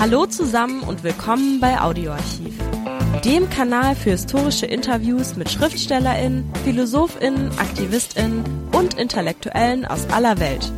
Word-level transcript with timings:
Hallo 0.00 0.26
zusammen 0.26 0.84
und 0.84 1.02
willkommen 1.02 1.58
bei 1.58 1.80
Audioarchiv, 1.80 2.56
dem 3.24 3.50
Kanal 3.50 3.96
für 3.96 4.10
historische 4.10 4.64
Interviews 4.64 5.34
mit 5.34 5.50
Schriftstellerinnen, 5.50 6.48
Philosophinnen, 6.62 7.50
Aktivistinnen 7.58 8.44
und 8.72 8.94
Intellektuellen 8.94 9.84
aus 9.86 10.08
aller 10.10 10.38
Welt. 10.38 10.72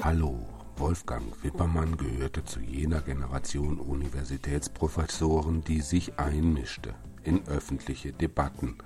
Hallo, 0.00 0.38
Wolfgang 0.76 1.24
Wippermann 1.42 1.96
gehörte 1.96 2.44
zu 2.44 2.60
jener 2.60 3.00
Generation 3.00 3.80
Universitätsprofessoren, 3.80 5.64
die 5.64 5.80
sich 5.80 6.20
einmischte 6.20 6.94
in 7.24 7.46
öffentliche 7.48 8.12
Debatten, 8.12 8.78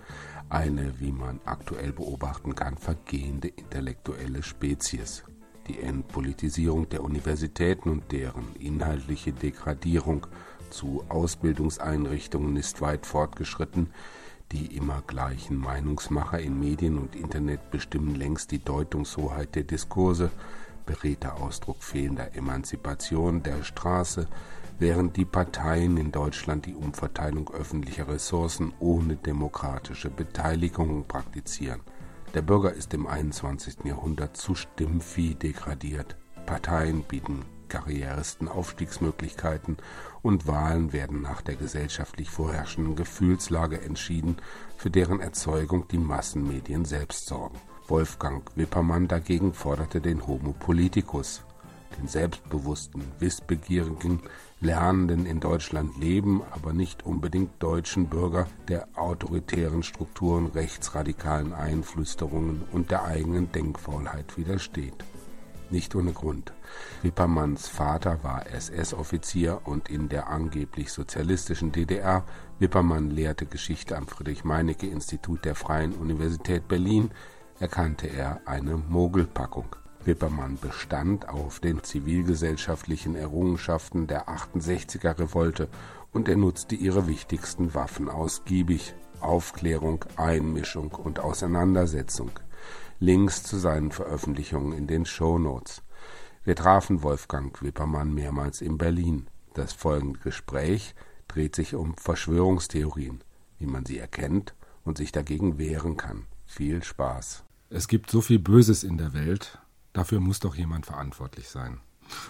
eine, 0.48 1.00
wie 1.00 1.12
man 1.12 1.40
aktuell 1.44 1.93
beobachten 1.93 2.54
kann, 2.54 2.76
vergehende 2.76 3.48
intellektuelle 3.48 4.43
Spezies. 4.43 5.25
Die 5.67 5.80
Entpolitisierung 5.80 6.89
der 6.89 7.03
Universitäten 7.03 7.89
und 7.89 8.12
deren 8.12 8.54
inhaltliche 8.57 9.32
Degradierung 9.32 10.26
zu 10.70 11.04
Ausbildungseinrichtungen 11.08 12.57
ist 12.57 12.80
weit 12.80 13.07
fortgeschritten. 13.07 13.90
Die 14.53 14.76
immer 14.76 15.03
gleichen 15.07 15.57
Meinungsmacher 15.57 16.39
in 16.39 16.61
Medien 16.61 16.98
und 16.98 17.17
Internet 17.17 17.70
bestimmen 17.70 18.14
längst 18.14 18.50
die 18.50 18.62
Deutungshoheit 18.62 19.54
der 19.54 19.62
Diskurse, 19.64 20.31
beredter 20.84 21.40
Ausdruck 21.40 21.82
fehlender 21.82 22.36
Emanzipation 22.36 23.42
der 23.42 23.62
Straße, 23.62 24.29
während 24.78 25.16
die 25.16 25.24
Parteien 25.24 25.96
in 25.96 26.12
Deutschland 26.12 26.66
die 26.66 26.74
Umverteilung 26.74 27.50
öffentlicher 27.50 28.08
Ressourcen 28.08 28.72
ohne 28.80 29.16
demokratische 29.16 30.10
Beteiligung 30.10 31.04
praktizieren. 31.06 31.80
Der 32.34 32.42
Bürger 32.42 32.72
ist 32.72 32.92
im 32.94 33.06
21. 33.06 33.84
Jahrhundert 33.84 34.36
zu 34.36 34.55
Stimmvieh 34.55 35.34
degradiert. 35.34 36.16
Parteien 36.47 37.03
bieten 37.03 37.44
Karrieristen 37.69 38.48
Aufstiegsmöglichkeiten 38.48 39.78
und 40.22 40.47
Wahlen 40.47 40.92
werden 40.92 41.22
nach 41.22 41.42
der 41.42 41.56
gesellschaftlich 41.56 42.31
vorherrschenden 42.31 42.97
Gefühlslage 42.97 43.81
entschieden, 43.81 44.36
für 44.77 44.91
deren 44.91 45.20
Erzeugung 45.20 45.88
die 45.88 45.98
Massenmedien 45.98 46.84
selbst 46.84 47.27
sorgen. 47.27 47.59
Wolfgang 47.88 48.48
Wippermann 48.56 49.09
dagegen 49.09 49.53
forderte 49.53 50.00
den 50.00 50.27
Homo 50.27 50.53
politicus, 50.53 51.42
den 51.98 52.09
selbstbewussten, 52.09 53.03
wissbegierigen, 53.19 54.22
lernenden 54.65 55.27
in 55.27 55.39
Deutschland 55.41 55.97
leben, 55.98 56.43
aber 56.51 56.73
nicht 56.73 57.05
unbedingt 57.05 57.62
deutschen 57.62 58.09
Bürger 58.09 58.48
der 58.69 58.89
autoritären 58.97 59.83
Strukturen, 59.83 60.47
rechtsradikalen 60.47 61.53
Einflüsterungen 61.53 62.62
und 62.73 62.91
der 62.91 63.05
eigenen 63.05 63.53
Denkfaulheit 63.53 64.37
widersteht. 64.37 65.05
Nicht 65.71 65.95
ohne 65.95 66.12
Grund. 66.12 66.53
Wippermanns 67.03 67.69
Vater 67.69 68.23
war 68.23 68.47
SS-Offizier 68.47 69.61
und 69.65 69.89
in 69.89 70.09
der 70.09 70.29
angeblich 70.29 70.93
sozialistischen 70.93 71.73
DDR. 71.73 72.25
Wippermann 72.59 73.11
lehrte 73.11 73.47
Geschichte 73.47 73.97
am 73.97 74.06
Friedrich-Meinecke-Institut 74.06 75.45
der 75.45 75.55
Freien 75.55 75.93
Universität 75.93 76.69
Berlin, 76.69 77.11
erkannte 77.61 78.09
er 78.09 78.41
eine 78.47 78.77
Mogelpackung. 78.77 79.77
Wippermann 80.06 80.58
bestand 80.60 81.28
auf 81.28 81.60
den 81.60 81.83
zivilgesellschaftlichen 81.83 83.14
Errungenschaften 83.14 84.06
der 84.06 84.28
68er 84.28 85.19
Revolte 85.19 85.69
und 86.12 86.28
er 86.28 86.36
nutzte 86.36 86.74
ihre 86.74 87.06
wichtigsten 87.06 87.74
Waffen 87.74 88.08
ausgiebig 88.08 88.94
Aufklärung, 89.20 90.05
Einmischung 90.16 90.92
und 90.92 91.19
Auseinandersetzung. 91.19 92.30
Links 93.00 93.42
zu 93.42 93.56
seinen 93.56 93.91
Veröffentlichungen 93.91 94.72
in 94.72 94.86
den 94.86 95.06
Shownotes. 95.06 95.82
Wir 96.44 96.56
trafen 96.56 97.02
Wolfgang 97.02 97.60
Wippermann 97.62 98.12
mehrmals 98.12 98.60
in 98.60 98.78
Berlin. 98.78 99.26
Das 99.54 99.72
folgende 99.72 100.20
Gespräch 100.20 100.94
dreht 101.26 101.56
sich 101.56 101.75
um 101.75 101.97
Verschwörungstheorien, 101.97 103.25
wie 103.59 103.66
man 103.66 103.87
sie 103.87 103.98
erkennt 103.98 104.54
und 104.84 104.98
sich 104.98 105.10
dagegen 105.10 105.59
wehren 105.59 105.97
kann. 105.97 106.26
Viel 106.44 106.82
Spaß. 106.82 107.44
Es 107.70 107.88
gibt 107.88 108.10
so 108.10 108.20
viel 108.20 108.38
Böses 108.38 108.84
in 108.84 108.98
der 108.98 109.14
Welt, 109.14 109.59
Dafür 109.94 110.21
muss 110.21 110.41
doch 110.41 110.55
jemand 110.55 110.84
verantwortlich 110.84 111.49
sein. 111.49 111.81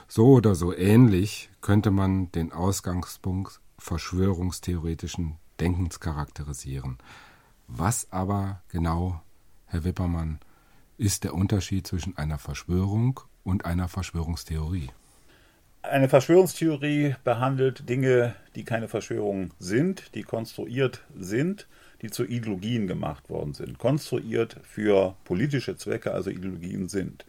So 0.06 0.34
oder 0.34 0.54
so 0.54 0.72
ähnlich 0.72 1.50
könnte 1.60 1.90
man 1.90 2.30
den 2.30 2.52
Ausgangspunkt 2.52 3.60
verschwörungstheoretischen 3.78 5.38
Denkens 5.58 5.98
charakterisieren. 5.98 6.98
Was 7.66 8.12
aber 8.12 8.62
genau, 8.68 9.20
Herr 9.66 9.84
Wippermann, 9.84 10.38
ist 10.98 11.24
der 11.24 11.34
Unterschied 11.34 11.86
zwischen 11.86 12.16
einer 12.16 12.38
Verschwörung 12.38 13.20
und 13.42 13.64
einer 13.64 13.88
Verschwörungstheorie? 13.88 14.90
Eine 15.82 16.08
Verschwörungstheorie 16.08 17.16
behandelt 17.24 17.88
Dinge, 17.88 18.34
die 18.54 18.64
keine 18.64 18.88
Verschwörungen 18.88 19.52
sind, 19.58 20.14
die 20.14 20.22
konstruiert 20.22 21.02
sind, 21.18 21.66
die 22.04 22.10
zu 22.10 22.24
Ideologien 22.24 22.86
gemacht 22.86 23.30
worden 23.30 23.54
sind, 23.54 23.78
konstruiert 23.78 24.60
für 24.62 25.16
politische 25.24 25.76
Zwecke, 25.76 26.12
also 26.12 26.28
Ideologien 26.28 26.88
sind. 26.88 27.24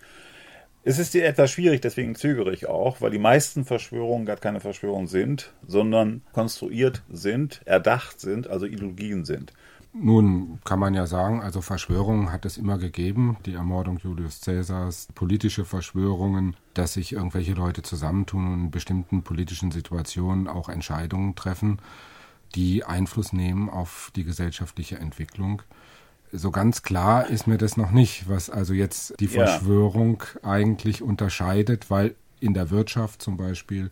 Es 0.84 1.00
ist 1.00 1.16
etwas 1.16 1.50
schwierig, 1.50 1.82
deswegen 1.82 2.14
zögere 2.14 2.54
ich 2.54 2.68
auch, 2.68 3.00
weil 3.02 3.10
die 3.10 3.18
meisten 3.18 3.64
Verschwörungen 3.66 4.26
gar 4.26 4.36
keine 4.36 4.60
Verschwörungen 4.60 5.08
sind, 5.08 5.54
sondern 5.66 6.22
konstruiert 6.34 7.04
sind, 7.10 7.62
erdacht 7.66 8.20
sind, 8.20 8.48
also 8.48 8.66
Ideologien 8.66 9.24
sind. 9.26 9.54
Nun 9.94 10.60
kann 10.66 10.80
man 10.80 10.94
ja 10.94 11.08
sagen, 11.08 11.42
also 11.42 11.62
Verschwörungen 11.62 12.34
hat 12.34 12.46
es 12.46 12.58
immer 12.58 12.78
gegeben, 12.78 13.38
die 13.46 13.54
Ermordung 13.54 13.98
Julius 13.98 14.42
Caesars, 14.42 15.08
politische 15.16 15.64
Verschwörungen, 15.64 16.58
dass 16.74 16.94
sich 16.94 17.14
irgendwelche 17.14 17.54
Leute 17.54 17.82
zusammentun 17.82 18.46
und 18.46 18.60
in 18.66 18.72
bestimmten 18.72 19.24
politischen 19.24 19.72
Situationen 19.72 20.50
auch 20.50 20.68
Entscheidungen 20.68 21.34
treffen, 21.34 21.80
die 22.54 22.84
Einfluss 22.84 23.34
nehmen 23.34 23.70
auf 23.70 24.12
die 24.16 24.24
gesellschaftliche 24.24 24.98
Entwicklung 24.98 25.62
so 26.38 26.52
ganz 26.52 26.84
klar 26.84 27.28
ist 27.28 27.48
mir 27.48 27.58
das 27.58 27.78
noch 27.78 27.92
nicht, 27.92 28.28
was 28.28 28.50
also 28.50 28.74
jetzt 28.74 29.20
die 29.20 29.28
Verschwörung 29.28 30.24
ja. 30.44 30.50
eigentlich 30.50 31.02
unterscheidet, 31.02 31.90
weil 31.90 32.16
in 32.40 32.54
der 32.54 32.70
Wirtschaft 32.70 33.22
zum 33.22 33.38
Beispiel 33.38 33.90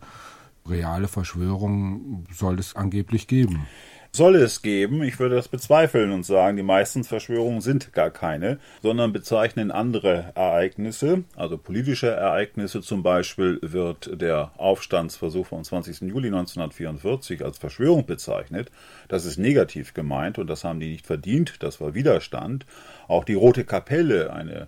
reale 0.68 1.08
Verschwörungen 1.08 2.28
soll 2.34 2.60
es 2.60 2.76
angeblich 2.76 3.28
geben 3.28 3.68
soll 4.16 4.36
es 4.36 4.62
geben. 4.62 5.02
Ich 5.02 5.20
würde 5.20 5.36
das 5.36 5.48
bezweifeln 5.48 6.12
und 6.12 6.24
sagen, 6.24 6.56
die 6.56 6.64
meisten 6.64 7.04
Verschwörungen 7.04 7.62
sind 7.62 7.94
gar 7.94 8.12
keine, 8.12 8.60
sondern 8.84 9.12
bezeichnen 9.12 9.72
andere 9.72 10.32
Ereignisse, 10.36 11.24
also 11.36 11.58
politische 11.58 12.12
Ereignisse. 12.12 12.82
Zum 12.82 13.02
Beispiel 13.02 13.58
wird 13.64 14.22
der 14.22 14.52
Aufstandsversuch 14.58 15.48
vom 15.48 15.64
20. 15.64 16.02
Juli 16.02 16.28
1944 16.28 17.44
als 17.44 17.58
Verschwörung 17.58 18.06
bezeichnet. 18.06 18.70
Das 19.08 19.26
ist 19.26 19.40
negativ 19.40 19.96
gemeint 19.96 20.38
und 20.38 20.46
das 20.46 20.64
haben 20.64 20.80
die 20.80 20.92
nicht 20.92 21.08
verdient. 21.08 21.64
Das 21.64 21.82
war 21.82 21.96
Widerstand. 21.96 22.68
Auch 23.08 23.24
die 23.24 23.34
Rote 23.34 23.66
Kapelle, 23.66 24.32
eine 24.32 24.68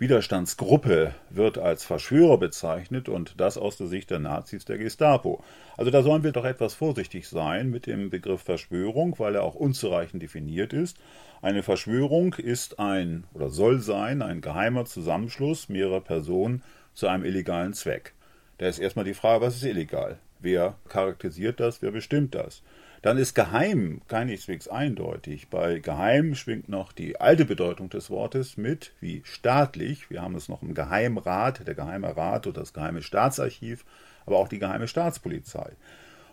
Widerstandsgruppe 0.00 1.14
wird 1.28 1.58
als 1.58 1.84
Verschwörer 1.84 2.38
bezeichnet 2.38 3.10
und 3.10 3.38
das 3.38 3.58
aus 3.58 3.76
der 3.76 3.86
Sicht 3.86 4.08
der 4.08 4.18
Nazis 4.18 4.64
der 4.64 4.78
Gestapo. 4.78 5.44
Also 5.76 5.90
da 5.90 6.02
sollen 6.02 6.24
wir 6.24 6.32
doch 6.32 6.46
etwas 6.46 6.72
vorsichtig 6.72 7.28
sein 7.28 7.68
mit 7.68 7.86
dem 7.86 8.08
Begriff 8.08 8.40
Verschwörung, 8.40 9.18
weil 9.18 9.34
er 9.34 9.42
auch 9.42 9.56
unzureichend 9.56 10.22
definiert 10.22 10.72
ist. 10.72 10.96
Eine 11.42 11.62
Verschwörung 11.62 12.32
ist 12.32 12.78
ein 12.78 13.24
oder 13.34 13.50
soll 13.50 13.80
sein 13.80 14.22
ein 14.22 14.40
geheimer 14.40 14.86
Zusammenschluss 14.86 15.68
mehrerer 15.68 16.00
Personen 16.00 16.62
zu 16.94 17.06
einem 17.06 17.26
illegalen 17.26 17.74
Zweck. 17.74 18.14
Da 18.56 18.68
ist 18.68 18.78
erstmal 18.78 19.04
die 19.04 19.12
Frage, 19.12 19.44
was 19.44 19.56
ist 19.56 19.64
illegal? 19.64 20.18
Wer 20.38 20.76
charakterisiert 20.88 21.60
das? 21.60 21.82
Wer 21.82 21.90
bestimmt 21.90 22.34
das? 22.34 22.62
Dann 23.02 23.16
ist 23.16 23.34
geheim 23.34 24.02
keineswegs 24.08 24.68
eindeutig. 24.68 25.48
Bei 25.48 25.78
geheim 25.78 26.34
schwingt 26.34 26.68
noch 26.68 26.92
die 26.92 27.20
alte 27.20 27.44
Bedeutung 27.44 27.88
des 27.88 28.10
Wortes 28.10 28.56
mit, 28.56 28.92
wie 29.00 29.22
staatlich. 29.24 30.10
Wir 30.10 30.20
haben 30.20 30.34
es 30.34 30.48
noch 30.48 30.62
im 30.62 30.74
Geheimrat, 30.74 31.66
der 31.66 31.74
Geheime 31.74 32.16
Rat 32.16 32.46
oder 32.46 32.60
das 32.60 32.74
Geheime 32.74 33.02
Staatsarchiv, 33.02 33.84
aber 34.26 34.38
auch 34.38 34.48
die 34.48 34.58
Geheime 34.58 34.86
Staatspolizei. 34.86 35.72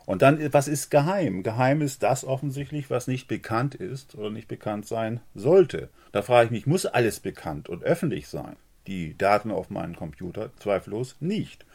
Und 0.05 0.21
dann, 0.21 0.53
was 0.53 0.67
ist 0.67 0.89
geheim? 0.89 1.43
Geheim 1.43 1.81
ist 1.81 2.01
das 2.01 2.23
offensichtlich, 2.23 2.89
was 2.89 3.07
nicht 3.07 3.27
bekannt 3.27 3.75
ist 3.75 4.15
oder 4.15 4.29
nicht 4.29 4.47
bekannt 4.47 4.87
sein 4.87 5.19
sollte. 5.35 5.89
Da 6.13 6.21
frage 6.21 6.45
ich 6.45 6.51
mich, 6.51 6.65
muss 6.65 6.85
alles 6.85 7.19
bekannt 7.19 7.67
und 7.67 7.83
öffentlich 7.83 8.27
sein? 8.29 8.55
Die 8.87 9.17
Daten 9.17 9.51
auf 9.51 9.69
meinem 9.69 9.97
Computer 9.97 10.51
zweifellos 10.59 11.17
nicht. 11.19 11.65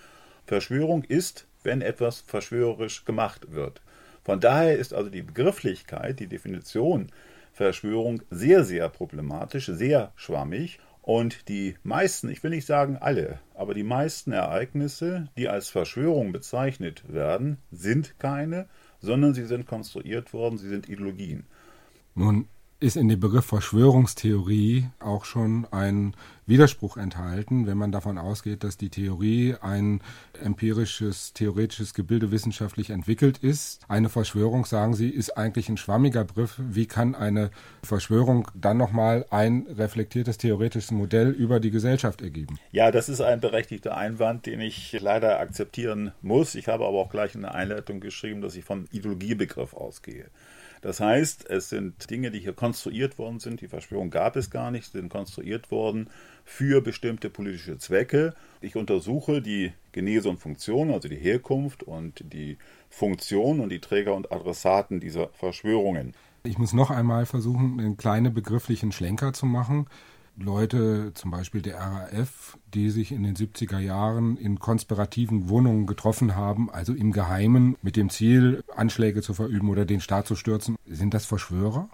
Verschwörung 0.46 1.04
ist, 1.04 1.46
wenn 1.62 1.82
etwas 1.82 2.22
verschwörerisch 2.26 3.04
gemacht 3.04 3.52
wird. 3.52 3.82
Von 4.22 4.40
daher 4.40 4.78
ist 4.78 4.94
also 4.94 5.10
die 5.10 5.22
Begrifflichkeit, 5.22 6.20
die 6.20 6.28
Definition 6.28 7.08
Verschwörung 7.52 8.22
sehr, 8.30 8.64
sehr 8.64 8.88
problematisch, 8.88 9.66
sehr 9.66 10.12
schwammig. 10.16 10.78
Und 11.02 11.48
die 11.48 11.74
meisten, 11.82 12.28
ich 12.28 12.42
will 12.44 12.50
nicht 12.50 12.66
sagen 12.66 12.96
alle, 12.96 13.40
aber 13.54 13.74
die 13.74 13.82
meisten 13.82 14.30
Ereignisse, 14.30 15.28
die 15.36 15.48
als 15.48 15.68
Verschwörung 15.68 16.30
bezeichnet 16.30 17.02
werden, 17.12 17.58
sind 17.72 18.18
keine, 18.20 18.68
sondern 19.00 19.34
sie 19.34 19.44
sind 19.44 19.66
konstruiert 19.66 20.32
worden, 20.32 20.58
sie 20.58 20.68
sind 20.68 20.88
Ideologien. 20.88 21.44
Nun 22.14 22.46
ist 22.82 22.96
in 22.96 23.08
dem 23.08 23.20
Begriff 23.20 23.46
Verschwörungstheorie 23.46 24.88
auch 24.98 25.24
schon 25.24 25.66
ein 25.70 26.14
Widerspruch 26.46 26.96
enthalten, 26.96 27.68
wenn 27.68 27.78
man 27.78 27.92
davon 27.92 28.18
ausgeht, 28.18 28.64
dass 28.64 28.76
die 28.76 28.90
Theorie 28.90 29.54
ein 29.60 30.00
empirisches, 30.42 31.32
theoretisches 31.32 31.94
Gebilde 31.94 32.32
wissenschaftlich 32.32 32.90
entwickelt 32.90 33.38
ist. 33.38 33.80
Eine 33.88 34.08
Verschwörung, 34.08 34.64
sagen 34.64 34.94
Sie, 34.94 35.08
ist 35.08 35.36
eigentlich 35.36 35.68
ein 35.68 35.76
schwammiger 35.76 36.24
Begriff. 36.24 36.56
Wie 36.58 36.86
kann 36.86 37.14
eine 37.14 37.52
Verschwörung 37.84 38.48
dann 38.54 38.78
nochmal 38.78 39.24
ein 39.30 39.66
reflektiertes 39.78 40.36
theoretisches 40.36 40.90
Modell 40.90 41.30
über 41.30 41.60
die 41.60 41.70
Gesellschaft 41.70 42.20
ergeben? 42.20 42.58
Ja, 42.72 42.90
das 42.90 43.08
ist 43.08 43.20
ein 43.20 43.40
berechtigter 43.40 43.96
Einwand, 43.96 44.46
den 44.46 44.60
ich 44.60 44.92
leider 45.00 45.38
akzeptieren 45.38 46.12
muss. 46.20 46.56
Ich 46.56 46.66
habe 46.66 46.84
aber 46.84 46.98
auch 46.98 47.10
gleich 47.10 47.36
in 47.36 47.42
der 47.42 47.54
Einleitung 47.54 48.00
geschrieben, 48.00 48.40
dass 48.40 48.56
ich 48.56 48.64
vom 48.64 48.86
Ideologiebegriff 48.90 49.74
ausgehe. 49.74 50.26
Das 50.82 50.98
heißt, 50.98 51.48
es 51.48 51.68
sind 51.68 52.10
Dinge, 52.10 52.32
die 52.32 52.40
hier 52.40 52.52
konstruiert 52.52 53.16
worden 53.16 53.38
sind. 53.38 53.60
Die 53.60 53.68
Verschwörung 53.68 54.10
gab 54.10 54.34
es 54.34 54.50
gar 54.50 54.72
nicht, 54.72 54.90
sind 54.90 55.08
konstruiert 55.08 55.70
worden 55.70 56.10
für 56.44 56.82
bestimmte 56.82 57.30
politische 57.30 57.78
Zwecke. 57.78 58.34
Ich 58.60 58.74
untersuche 58.74 59.40
die 59.40 59.72
Genese 59.92 60.28
und 60.28 60.38
Funktion, 60.38 60.90
also 60.90 61.08
die 61.08 61.16
Herkunft 61.16 61.84
und 61.84 62.24
die 62.32 62.58
Funktion 62.90 63.60
und 63.60 63.68
die 63.70 63.78
Träger 63.78 64.14
und 64.14 64.32
Adressaten 64.32 64.98
dieser 64.98 65.28
Verschwörungen. 65.28 66.14
Ich 66.42 66.58
muss 66.58 66.72
noch 66.72 66.90
einmal 66.90 67.26
versuchen, 67.26 67.78
einen 67.78 67.96
kleinen 67.96 68.34
begrifflichen 68.34 68.90
Schlenker 68.90 69.32
zu 69.32 69.46
machen. 69.46 69.86
Leute, 70.36 71.12
zum 71.14 71.30
Beispiel 71.30 71.62
der 71.62 71.78
RAF, 71.78 72.58
die 72.72 72.90
sich 72.90 73.12
in 73.12 73.22
den 73.22 73.36
70er 73.36 73.78
Jahren 73.78 74.36
in 74.36 74.58
konspirativen 74.58 75.48
Wohnungen 75.48 75.86
getroffen 75.86 76.34
haben, 76.34 76.70
also 76.70 76.94
im 76.94 77.12
Geheimen 77.12 77.76
mit 77.82 77.96
dem 77.96 78.10
Ziel, 78.10 78.64
Anschläge 78.74 79.22
zu 79.22 79.34
verüben 79.34 79.68
oder 79.68 79.84
den 79.84 80.00
Staat 80.00 80.26
zu 80.26 80.34
stürzen. 80.34 80.76
Sind 80.86 81.14
das 81.14 81.26
Verschwörer? 81.26 81.88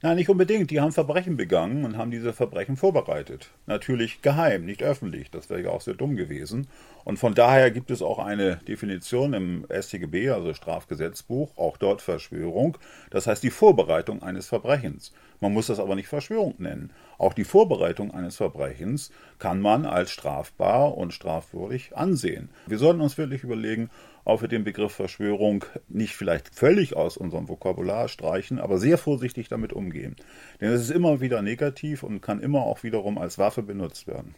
Nein, 0.00 0.16
nicht 0.16 0.28
unbedingt. 0.28 0.70
Die 0.70 0.80
haben 0.80 0.92
Verbrechen 0.92 1.36
begangen 1.36 1.84
und 1.84 1.96
haben 1.96 2.12
diese 2.12 2.32
Verbrechen 2.32 2.76
vorbereitet. 2.76 3.50
Natürlich 3.66 4.22
geheim, 4.22 4.64
nicht 4.64 4.80
öffentlich. 4.80 5.28
Das 5.32 5.50
wäre 5.50 5.62
ja 5.62 5.70
auch 5.70 5.80
sehr 5.80 5.94
dumm 5.94 6.14
gewesen. 6.14 6.68
Und 7.04 7.18
von 7.18 7.34
daher 7.34 7.72
gibt 7.72 7.90
es 7.90 8.00
auch 8.00 8.20
eine 8.20 8.56
Definition 8.68 9.32
im 9.32 9.66
StGB, 9.68 10.30
also 10.30 10.54
Strafgesetzbuch, 10.54 11.56
auch 11.56 11.78
dort 11.78 12.00
Verschwörung. 12.00 12.78
Das 13.10 13.26
heißt 13.26 13.42
die 13.42 13.50
Vorbereitung 13.50 14.22
eines 14.22 14.46
Verbrechens. 14.46 15.12
Man 15.40 15.52
muss 15.52 15.66
das 15.66 15.80
aber 15.80 15.96
nicht 15.96 16.08
Verschwörung 16.08 16.54
nennen. 16.58 16.90
Auch 17.16 17.32
die 17.32 17.44
Vorbereitung 17.44 18.12
eines 18.12 18.36
Verbrechens 18.36 19.10
kann 19.40 19.60
man 19.60 19.84
als 19.84 20.10
strafbar 20.10 20.96
und 20.96 21.12
strafwürdig 21.12 21.96
ansehen. 21.96 22.50
Wir 22.66 22.78
sollten 22.78 23.00
uns 23.00 23.18
wirklich 23.18 23.42
überlegen, 23.42 23.90
ob 24.28 24.42
wir 24.42 24.48
den 24.48 24.62
Begriff 24.62 24.92
Verschwörung 24.92 25.64
nicht 25.88 26.14
vielleicht 26.14 26.54
völlig 26.54 26.94
aus 26.94 27.16
unserem 27.16 27.48
Vokabular 27.48 28.08
streichen, 28.08 28.58
aber 28.58 28.78
sehr 28.78 28.98
vorsichtig 28.98 29.48
damit 29.48 29.72
umgehen. 29.72 30.16
Denn 30.60 30.70
es 30.70 30.82
ist 30.82 30.90
immer 30.90 31.22
wieder 31.22 31.40
negativ 31.40 32.02
und 32.02 32.20
kann 32.20 32.40
immer 32.40 32.60
auch 32.60 32.82
wiederum 32.82 33.16
als 33.16 33.38
Waffe 33.38 33.62
benutzt 33.62 34.06
werden. 34.06 34.34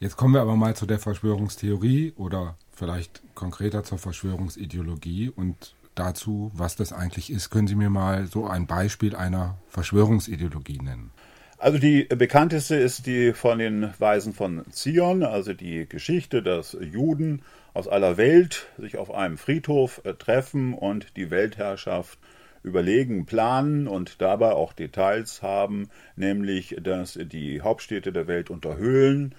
Jetzt 0.00 0.16
kommen 0.16 0.34
wir 0.34 0.40
aber 0.40 0.56
mal 0.56 0.74
zu 0.74 0.86
der 0.86 0.98
Verschwörungstheorie 0.98 2.14
oder 2.16 2.56
vielleicht 2.72 3.22
konkreter 3.34 3.84
zur 3.84 3.98
Verschwörungsideologie 3.98 5.30
und 5.34 5.74
dazu, 5.94 6.50
was 6.54 6.74
das 6.74 6.92
eigentlich 6.92 7.30
ist. 7.30 7.50
Können 7.50 7.68
Sie 7.68 7.76
mir 7.76 7.90
mal 7.90 8.26
so 8.26 8.46
ein 8.46 8.66
Beispiel 8.66 9.14
einer 9.14 9.56
Verschwörungsideologie 9.68 10.78
nennen? 10.78 11.10
Also 11.58 11.78
die 11.78 12.04
bekannteste 12.04 12.76
ist 12.76 13.06
die 13.06 13.32
von 13.32 13.58
den 13.58 13.92
Weisen 13.98 14.32
von 14.32 14.64
Zion, 14.70 15.24
also 15.24 15.54
die 15.54 15.88
Geschichte, 15.88 16.40
dass 16.40 16.76
Juden 16.80 17.42
aus 17.74 17.88
aller 17.88 18.16
Welt 18.16 18.66
sich 18.78 18.96
auf 18.96 19.10
einem 19.12 19.38
Friedhof 19.38 20.00
äh, 20.04 20.14
treffen 20.14 20.74
und 20.74 21.16
die 21.16 21.30
Weltherrschaft 21.30 22.18
überlegen 22.62 23.26
planen 23.26 23.86
und 23.86 24.20
dabei 24.20 24.52
auch 24.52 24.72
Details 24.72 25.42
haben, 25.42 25.88
nämlich 26.16 26.76
dass 26.82 27.18
die 27.20 27.60
Hauptstädte 27.60 28.12
der 28.12 28.26
Welt 28.26 28.50
unterhöhlen, 28.50 29.34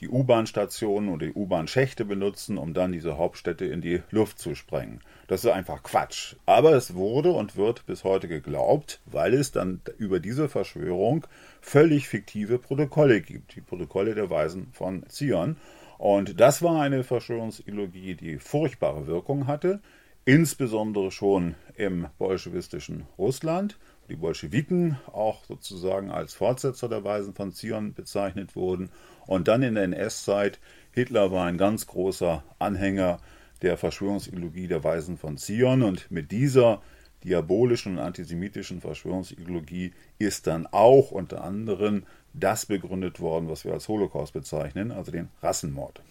die 0.00 0.08
U-Bahn-Stationen 0.08 1.08
oder 1.08 1.26
die 1.26 1.32
U-Bahn-Schächte 1.32 2.04
benutzen, 2.04 2.56
um 2.56 2.72
dann 2.72 2.92
diese 2.92 3.18
Hauptstädte 3.18 3.64
in 3.64 3.80
die 3.80 4.00
Luft 4.10 4.38
zu 4.38 4.54
sprengen. 4.54 5.00
Das 5.26 5.44
ist 5.44 5.50
einfach 5.50 5.82
Quatsch. 5.82 6.36
Aber 6.46 6.72
es 6.74 6.94
wurde 6.94 7.32
und 7.32 7.56
wird 7.56 7.84
bis 7.86 8.04
heute 8.04 8.28
geglaubt, 8.28 9.00
weil 9.06 9.34
es 9.34 9.50
dann 9.50 9.80
über 9.98 10.20
diese 10.20 10.48
Verschwörung 10.48 11.26
völlig 11.60 12.08
fiktive 12.08 12.58
Protokolle 12.58 13.20
gibt. 13.20 13.56
Die 13.56 13.60
Protokolle 13.60 14.14
der 14.14 14.30
Weisen 14.30 14.68
von 14.72 15.04
Zion. 15.08 15.56
Und 15.98 16.40
das 16.40 16.62
war 16.62 16.80
eine 16.80 17.02
Verschwörungsideologie, 17.02 18.14
die 18.14 18.38
furchtbare 18.38 19.06
Wirkung 19.08 19.48
hatte, 19.48 19.80
insbesondere 20.24 21.10
schon 21.10 21.56
im 21.74 22.06
bolschewistischen 22.18 23.04
Russland. 23.18 23.78
Die 24.08 24.16
Bolschewiken 24.16 24.96
auch 25.12 25.44
sozusagen 25.44 26.10
als 26.10 26.34
Fortsetzer 26.34 26.88
der 26.88 27.04
Weisen 27.04 27.34
von 27.34 27.52
Zion 27.52 27.94
bezeichnet 27.94 28.56
wurden. 28.56 28.90
Und 29.26 29.48
dann 29.48 29.62
in 29.62 29.74
der 29.74 29.84
NS-Zeit, 29.84 30.60
Hitler 30.92 31.32
war 31.32 31.46
ein 31.46 31.58
ganz 31.58 31.86
großer 31.86 32.42
Anhänger 32.58 33.18
der 33.60 33.76
Verschwörungsideologie 33.76 34.68
der 34.68 34.84
Weisen 34.84 35.18
von 35.18 35.36
Zion 35.36 35.82
und 35.82 36.10
mit 36.10 36.30
dieser 36.30 36.80
diabolischen 37.24 37.94
und 37.94 37.98
antisemitischen 37.98 38.80
Verschwörungsideologie 38.80 39.92
ist 40.18 40.46
dann 40.46 40.66
auch 40.66 41.10
unter 41.10 41.42
anderem 41.42 42.04
das 42.32 42.66
begründet 42.66 43.20
worden, 43.20 43.48
was 43.48 43.64
wir 43.64 43.72
als 43.72 43.88
Holocaust 43.88 44.32
bezeichnen, 44.32 44.92
also 44.92 45.10
den 45.10 45.28
Rassenmord. 45.42 46.02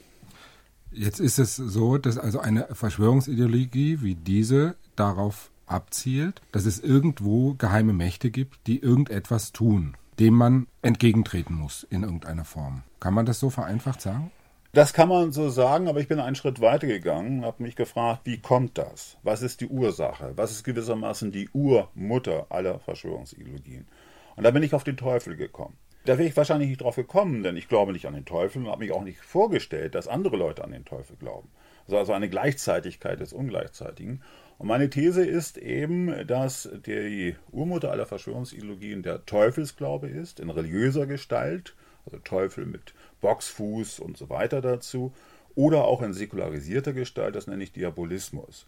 Jetzt 0.92 1.20
ist 1.20 1.38
es 1.38 1.56
so, 1.56 1.98
dass 1.98 2.18
also 2.18 2.40
eine 2.40 2.68
Verschwörungsideologie 2.72 4.02
wie 4.02 4.16
diese 4.16 4.76
darauf 4.96 5.52
abzielt, 5.66 6.42
dass 6.52 6.66
es 6.66 6.80
irgendwo 6.80 7.54
geheime 7.56 7.94
Mächte 7.94 8.32
gibt, 8.32 8.68
die 8.68 8.80
irgendetwas 8.80 9.52
tun, 9.52 9.96
dem 10.20 10.34
man 10.34 10.68
entgegentreten 10.82 11.56
muss 11.56 11.86
in 11.90 12.04
irgendeiner 12.04 12.46
Form. 12.46 12.84
Kann 13.00 13.14
man 13.14 13.26
das 13.26 13.40
so 13.40 13.50
vereinfacht 13.50 14.02
sagen? 14.02 14.32
Das 14.74 14.94
kann 14.94 15.10
man 15.10 15.32
so 15.32 15.50
sagen, 15.50 15.88
aber 15.88 16.00
ich 16.00 16.08
bin 16.08 16.20
einen 16.20 16.36
Schritt 16.36 16.62
weiter 16.62 16.88
gegangen, 16.88 17.46
habe 17.46 17.64
mich 17.64 17.76
gefragt, 17.76 18.22
wie 18.26 18.40
kommt 18.40 18.78
das? 18.78 19.18
Was 19.24 19.42
ist 19.42 19.62
die 19.62 19.68
Ursache? 19.68 20.34
Was 20.36 20.52
ist 20.52 20.64
gewissermaßen 20.64 21.32
die 21.32 21.50
Urmutter 21.50 22.46
aller 22.50 22.80
Verschwörungsideologien? 22.80 23.88
Und 24.36 24.44
da 24.44 24.52
bin 24.52 24.64
ich 24.64 24.74
auf 24.74 24.84
den 24.84 24.98
Teufel 24.98 25.36
gekommen. 25.36 25.76
Da 26.08 26.18
wäre 26.18 26.30
ich 26.30 26.38
wahrscheinlich 26.38 26.70
nicht 26.70 26.82
drauf 26.82 26.96
gekommen, 26.96 27.44
denn 27.44 27.58
ich 27.58 27.68
glaube 27.68 27.92
nicht 27.92 28.06
an 28.06 28.14
den 28.14 28.24
Teufel 28.24 28.62
und 28.62 28.72
habe 28.72 28.86
mich 28.86 28.94
auch 28.94 29.04
nicht 29.04 29.20
vorgestellt, 29.20 29.94
dass 29.94 30.08
andere 30.08 30.38
Leute 30.38 30.64
an 30.64 30.72
den 30.72 30.86
Teufel 30.86 31.18
glauben. 31.18 31.50
Also 31.92 32.14
eine 32.14 32.30
Gleichzeitigkeit 32.30 33.20
des 33.20 33.34
Ungleichzeitigen. 33.34 34.22
Und 34.58 34.68
meine 34.70 34.90
These 34.90 35.26
ist 35.26 35.58
eben, 35.58 36.26
dass 36.26 36.70
die 36.86 37.36
Urmutter 37.52 37.92
aller 37.92 38.06
Verschwörungsideologien 38.06 39.04
der 39.04 39.26
Teufelsglaube 39.26 40.08
ist, 40.08 40.40
in 40.40 40.50
religiöser 40.50 41.08
Gestalt, 41.08 41.76
also 42.06 42.20
Teufel 42.20 42.66
mit 42.66 42.94
Boxfuß 43.20 44.00
und 44.00 44.16
so 44.16 44.30
weiter 44.30 44.62
dazu, 44.62 45.12
oder 45.56 45.84
auch 45.84 46.02
in 46.02 46.14
säkularisierter 46.14 46.94
Gestalt, 46.94 47.36
das 47.36 47.48
nenne 47.48 47.66
ich 47.66 47.74
Diabolismus. 47.74 48.66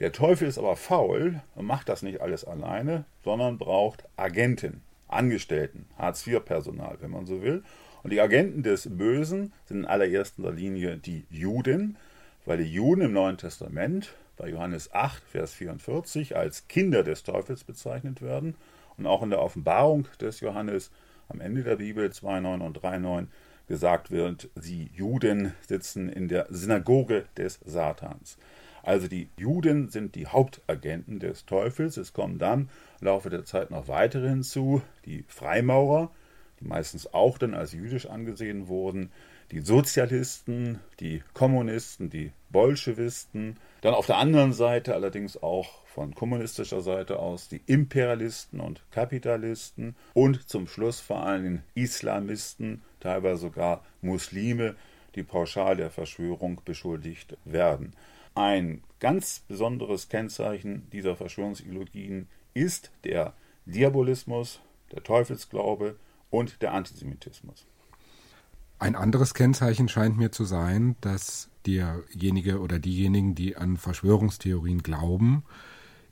Der 0.00 0.10
Teufel 0.10 0.48
ist 0.48 0.58
aber 0.58 0.74
faul 0.74 1.40
und 1.54 1.66
macht 1.66 1.88
das 1.88 2.02
nicht 2.02 2.20
alles 2.20 2.44
alleine, 2.44 3.04
sondern 3.22 3.58
braucht 3.58 4.02
Agenten, 4.16 4.82
Angestellten, 5.12 5.86
Hartz-IV-Personal, 5.98 6.98
wenn 7.00 7.10
man 7.10 7.26
so 7.26 7.42
will. 7.42 7.62
Und 8.02 8.12
die 8.12 8.20
Agenten 8.20 8.62
des 8.62 8.88
Bösen 8.90 9.52
sind 9.66 9.80
in 9.80 9.84
allererster 9.86 10.52
Linie 10.52 10.96
die 10.96 11.26
Juden, 11.30 11.96
weil 12.46 12.58
die 12.58 12.72
Juden 12.72 13.02
im 13.02 13.12
Neuen 13.12 13.36
Testament 13.36 14.14
bei 14.36 14.48
Johannes 14.48 14.92
8, 14.94 15.22
Vers 15.22 15.52
44 15.52 16.36
als 16.36 16.66
Kinder 16.68 17.02
des 17.02 17.22
Teufels 17.22 17.64
bezeichnet 17.64 18.22
werden 18.22 18.54
und 18.96 19.06
auch 19.06 19.22
in 19.22 19.30
der 19.30 19.42
Offenbarung 19.42 20.06
des 20.20 20.40
Johannes 20.40 20.90
am 21.28 21.40
Ende 21.40 21.62
der 21.62 21.76
Bibel 21.76 22.08
2,9 22.08 22.60
und 22.60 22.78
3,9 22.78 23.26
gesagt 23.68 24.10
wird, 24.10 24.48
sie 24.56 24.90
Juden 24.94 25.52
sitzen 25.68 26.08
in 26.08 26.26
der 26.28 26.46
Synagoge 26.50 27.26
des 27.36 27.60
Satans. 27.64 28.36
Also 28.82 29.08
die 29.08 29.28
Juden 29.36 29.88
sind 29.88 30.14
die 30.14 30.26
Hauptagenten 30.26 31.18
des 31.18 31.46
Teufels. 31.46 31.96
Es 31.96 32.12
kommen 32.12 32.38
dann 32.38 32.70
im 33.00 33.06
Laufe 33.06 33.30
der 33.30 33.44
Zeit 33.44 33.70
noch 33.70 33.88
weitere 33.88 34.28
hinzu, 34.28 34.82
die 35.04 35.24
Freimaurer, 35.28 36.10
die 36.60 36.66
meistens 36.66 37.12
auch 37.12 37.38
dann 37.38 37.54
als 37.54 37.72
jüdisch 37.72 38.06
angesehen 38.06 38.68
wurden, 38.68 39.10
die 39.50 39.60
Sozialisten, 39.60 40.78
die 41.00 41.22
Kommunisten, 41.34 42.08
die 42.08 42.32
Bolschewisten, 42.50 43.56
dann 43.80 43.94
auf 43.94 44.06
der 44.06 44.18
anderen 44.18 44.52
Seite 44.52 44.94
allerdings 44.94 45.42
auch 45.42 45.86
von 45.86 46.14
kommunistischer 46.14 46.82
Seite 46.82 47.18
aus 47.18 47.48
die 47.48 47.60
Imperialisten 47.66 48.60
und 48.60 48.82
Kapitalisten 48.92 49.96
und 50.14 50.48
zum 50.48 50.68
Schluss 50.68 51.00
vor 51.00 51.24
allem 51.24 51.62
Islamisten, 51.74 52.82
teilweise 53.00 53.42
sogar 53.42 53.84
Muslime, 54.02 54.76
die 55.16 55.24
pauschal 55.24 55.76
der 55.76 55.90
Verschwörung 55.90 56.60
beschuldigt 56.64 57.36
werden. 57.44 57.92
Ein 58.34 58.82
ganz 59.00 59.40
besonderes 59.40 60.08
Kennzeichen 60.08 60.88
dieser 60.92 61.16
Verschwörungsideologien 61.16 62.28
ist 62.54 62.90
der 63.04 63.34
Diabolismus, 63.66 64.60
der 64.92 65.02
Teufelsglaube 65.02 65.96
und 66.30 66.62
der 66.62 66.72
Antisemitismus. 66.72 67.66
Ein 68.78 68.96
anderes 68.96 69.34
Kennzeichen 69.34 69.88
scheint 69.88 70.16
mir 70.16 70.32
zu 70.32 70.44
sein, 70.44 70.96
dass 71.00 71.50
derjenige 71.66 72.60
oder 72.60 72.78
diejenigen, 72.78 73.34
die 73.34 73.56
an 73.56 73.76
Verschwörungstheorien 73.76 74.82
glauben, 74.82 75.44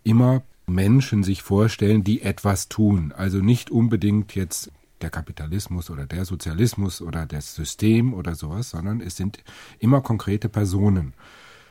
immer 0.05 0.43
Menschen 0.67 1.25
sich 1.25 1.43
vorstellen, 1.43 2.05
die 2.05 2.21
etwas 2.21 2.69
tun. 2.69 3.13
Also 3.17 3.39
nicht 3.39 3.71
unbedingt 3.71 4.35
jetzt 4.35 4.71
der 5.01 5.11
Kapitalismus 5.11 5.91
oder 5.91 6.07
der 6.07 6.25
Sozialismus 6.25 7.01
oder 7.01 7.25
das 7.25 7.55
System 7.55 8.13
oder 8.13 8.35
sowas, 8.35 8.71
sondern 8.71 9.01
es 9.01 9.17
sind 9.17 9.43
immer 9.79 10.03
konkrete 10.03 10.49
Personen. 10.49 11.15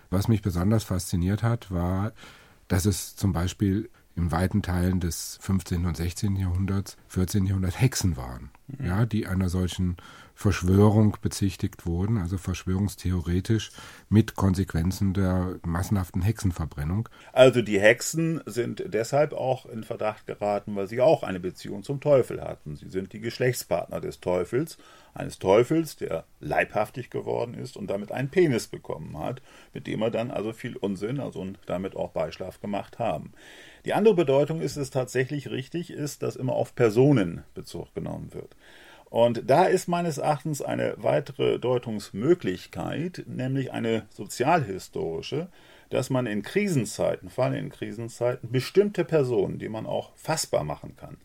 Was 0.10 0.28
mich 0.28 0.42
besonders 0.42 0.84
fasziniert 0.84 1.44
hat, 1.44 1.72
war, 1.72 2.14
dass 2.68 2.86
es 2.86 3.16
zum 3.16 3.34
Beispiel 3.34 3.90
in 4.18 4.32
weiten 4.32 4.62
Teilen 4.62 5.00
des 5.00 5.38
15. 5.42 5.86
und 5.86 5.96
16. 5.96 6.36
Jahrhunderts, 6.36 6.98
14. 7.08 7.46
Jahrhundert 7.46 7.80
Hexen 7.80 8.18
waren, 8.18 8.50
mhm. 8.68 8.86
ja, 8.86 9.06
die 9.06 9.28
einer 9.28 9.50
solchen 9.50 9.98
Verschwörung 10.38 11.18
bezichtigt 11.20 11.88
wurden, 11.88 12.20
also 12.20 12.38
verschwörungstheoretisch 12.38 13.72
mit 14.08 14.36
Konsequenzen 14.36 15.14
der 15.16 15.56
massenhaften 15.66 16.22
Hexenverbrennung. 16.22 17.10
Also 17.34 17.64
die 17.64 17.80
Hexen 17.80 18.42
sind 18.46 18.84
deshalb 18.86 19.34
auch 19.34 19.66
in 19.66 19.84
Verdacht 19.84 20.28
geraten, 20.28 20.76
weil 20.76 20.88
sie 20.88 21.02
auch 21.02 21.24
eine 21.24 21.40
Beziehung 21.40 21.82
zum 21.82 22.02
Teufel 22.02 22.40
hatten. 22.40 22.76
Sie 22.76 22.90
sind 22.90 23.14
die 23.14 23.20
Geschlechtspartner 23.20 24.00
des 24.00 24.20
Teufels, 24.20 24.78
eines 25.16 25.40
Teufels, 25.40 25.96
der 25.96 26.26
leibhaftig 26.40 27.10
geworden 27.10 27.56
ist 27.56 27.76
und 27.76 27.90
damit 27.90 28.12
einen 28.12 28.30
Penis 28.30 28.68
bekommen 28.68 29.18
hat, 29.18 29.42
mit 29.74 29.88
dem 29.88 30.04
er 30.04 30.12
dann 30.12 30.30
also 30.30 30.54
viel 30.54 30.78
Unsinn, 30.78 31.20
also 31.20 31.42
und 31.42 31.58
damit 31.66 31.96
auch 31.96 32.12
Beischlaf 32.12 32.60
gemacht 32.62 33.00
haben. 33.00 33.32
Die 33.88 33.94
andere 33.94 34.16
Bedeutung 34.16 34.60
ist 34.60 34.76
es 34.76 34.90
tatsächlich 34.90 35.50
richtig, 35.50 35.92
ist, 35.92 36.22
dass 36.22 36.36
immer 36.36 36.52
auf 36.52 36.76
Personen 36.76 37.46
Bezug 37.54 37.96
genommen 37.96 38.34
wird. 38.34 38.54
Und 39.06 39.50
da 39.50 39.64
ist 39.64 39.88
meines 39.88 40.18
Erachtens 40.18 40.62
eine 40.62 40.96
weitere 40.98 41.58
Deutungsmöglichkeit, 41.58 43.24
nämlich 43.28 43.72
eine 43.72 44.06
sozialhistorische, 44.10 45.48
dass 45.90 46.10
man 46.10 46.26
in 46.26 46.42
Krisenzeiten, 46.42 47.30
vor 47.30 47.46
allem 47.46 47.54
in 47.54 47.70
Krisenzeiten, 47.70 48.52
bestimmte 48.52 49.06
Personen, 49.06 49.58
die 49.58 49.70
man 49.70 49.86
auch 49.86 50.12
fassbar 50.18 50.66
machen 50.66 50.98
kann, 50.98 51.16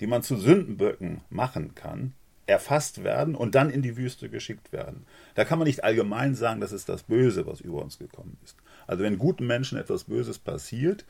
die 0.00 0.08
man 0.08 0.24
zu 0.24 0.34
Sündenböcken 0.34 1.20
machen 1.30 1.76
kann, 1.76 2.14
erfasst 2.46 3.04
werden 3.04 3.36
und 3.36 3.54
dann 3.54 3.70
in 3.70 3.82
die 3.82 3.96
Wüste 3.96 4.28
geschickt 4.28 4.72
werden. 4.72 5.06
Da 5.36 5.44
kann 5.44 5.60
man 5.60 5.68
nicht 5.68 5.84
allgemein 5.84 6.34
sagen, 6.34 6.60
das 6.60 6.72
ist 6.72 6.88
das 6.88 7.04
Böse, 7.04 7.46
was 7.46 7.60
über 7.60 7.80
uns 7.80 7.96
gekommen 7.96 8.38
ist. 8.42 8.56
Also 8.88 9.04
wenn 9.04 9.18
guten 9.18 9.46
Menschen 9.46 9.78
etwas 9.78 10.02
Böses 10.02 10.40
passiert, 10.40 11.04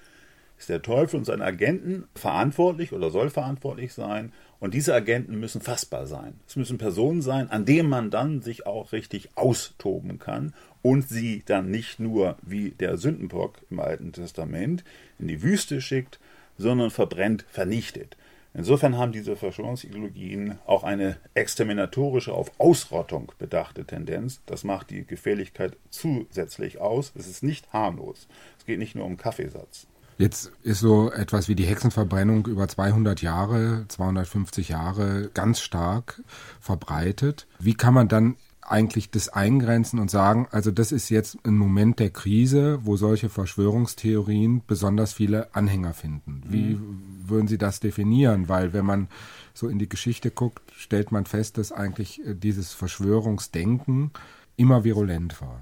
ist 0.59 0.69
der 0.69 0.83
Teufel 0.83 1.19
und 1.19 1.25
seine 1.25 1.45
Agenten 1.45 2.05
verantwortlich 2.15 2.93
oder 2.93 3.11
soll 3.11 3.31
verantwortlich 3.31 3.95
sein. 3.95 4.33
Und 4.61 4.75
diese 4.75 4.93
Agenten 4.93 5.39
müssen 5.39 5.61
fassbar 5.61 6.07
sein. 6.07 6.35
Es 6.47 6.57
müssen 6.57 6.79
Personen 6.79 7.23
sein, 7.23 7.49
an 7.51 7.65
denen 7.65 7.89
man 7.89 8.11
dann 8.11 8.43
sich 8.43 8.67
auch 8.67 8.93
richtig 8.93 9.31
austoben 9.37 10.19
kann 10.19 10.53
und 10.83 11.09
sie 11.09 11.43
dann 11.47 11.71
nicht 11.71 12.01
nur 12.01 12.37
wie 12.43 12.71
der 12.71 12.97
Sündenbock 12.97 13.61
im 13.71 13.81
Alten 13.81 14.13
Testament 14.13 14.85
in 15.19 15.29
die 15.29 15.43
Wüste 15.43 15.81
schickt, 15.81 16.19
sondern 16.57 16.91
verbrennt, 16.91 17.45
vernichtet. 17.49 18.17
Insofern 18.55 18.97
haben 18.97 19.13
diese 19.13 19.37
Verschwörungsideologien 19.37 20.59
auch 20.67 20.83
eine 20.83 21.19
exterminatorische, 21.35 22.33
auf 22.33 22.51
Ausrottung 22.59 23.31
bedachte 23.39 23.85
Tendenz. 23.85 24.41
Das 24.47 24.65
macht 24.65 24.91
die 24.91 25.07
Gefährlichkeit 25.07 25.77
zusätzlich 25.91 26.81
aus. 26.81 27.13
Es 27.17 27.29
ist 27.29 27.43
nicht 27.43 27.73
harmlos. 27.73 28.27
Es 28.59 28.65
geht 28.65 28.79
nicht 28.79 28.95
nur 28.95 29.05
um 29.05 29.17
Kaffeesatz. 29.17 29.87
Jetzt 30.19 30.51
ist 30.65 30.81
so 30.81 31.13
etwas 31.13 31.49
wie 31.49 31.55
die 31.55 31.65
Hexenverbrennung 31.65 32.47
über 32.47 32.67
200 32.67 33.23
Jahre, 33.23 33.85
250 33.87 34.69
Jahre 34.69 35.31
ganz 35.33 35.61
stark 35.61 36.23
verbreitet. 36.61 37.47
Wie 37.61 37.75
kann 37.75 37.95
man 37.95 38.09
dann 38.09 38.37
eigentlich 38.71 39.11
das 39.11 39.29
eingrenzen 39.29 39.99
und 39.99 40.11
sagen, 40.11 40.47
also 40.51 40.71
das 40.71 40.93
ist 40.93 41.09
jetzt 41.09 41.39
ein 41.45 41.57
Moment 41.57 41.99
der 41.99 42.11
Krise, 42.11 42.81
wo 42.83 42.97
solche 42.97 43.29
Verschwörungstheorien 43.29 44.63
besonders 44.67 45.13
viele 45.13 45.55
Anhänger 45.55 45.95
finden. 45.95 46.43
Wie 46.49 46.75
mhm. 46.75 47.01
würden 47.27 47.49
Sie 47.49 47.59
das 47.59 47.81
definieren? 47.81 48.49
Weil 48.49 48.73
wenn 48.73 48.85
man 48.85 49.09
so 49.55 49.69
in 49.69 49.79
die 49.79 49.89
Geschichte 49.89 50.31
guckt, 50.31 50.63
stellt 50.77 51.13
man 51.13 51.25
fest, 51.25 51.59
dass 51.59 51.73
eigentlich 51.73 52.25
äh, 52.27 52.35
dieses 52.35 52.73
Verschwörungsdenken 52.73 54.11
immer 54.57 54.85
virulent 54.85 55.41
war. 55.41 55.61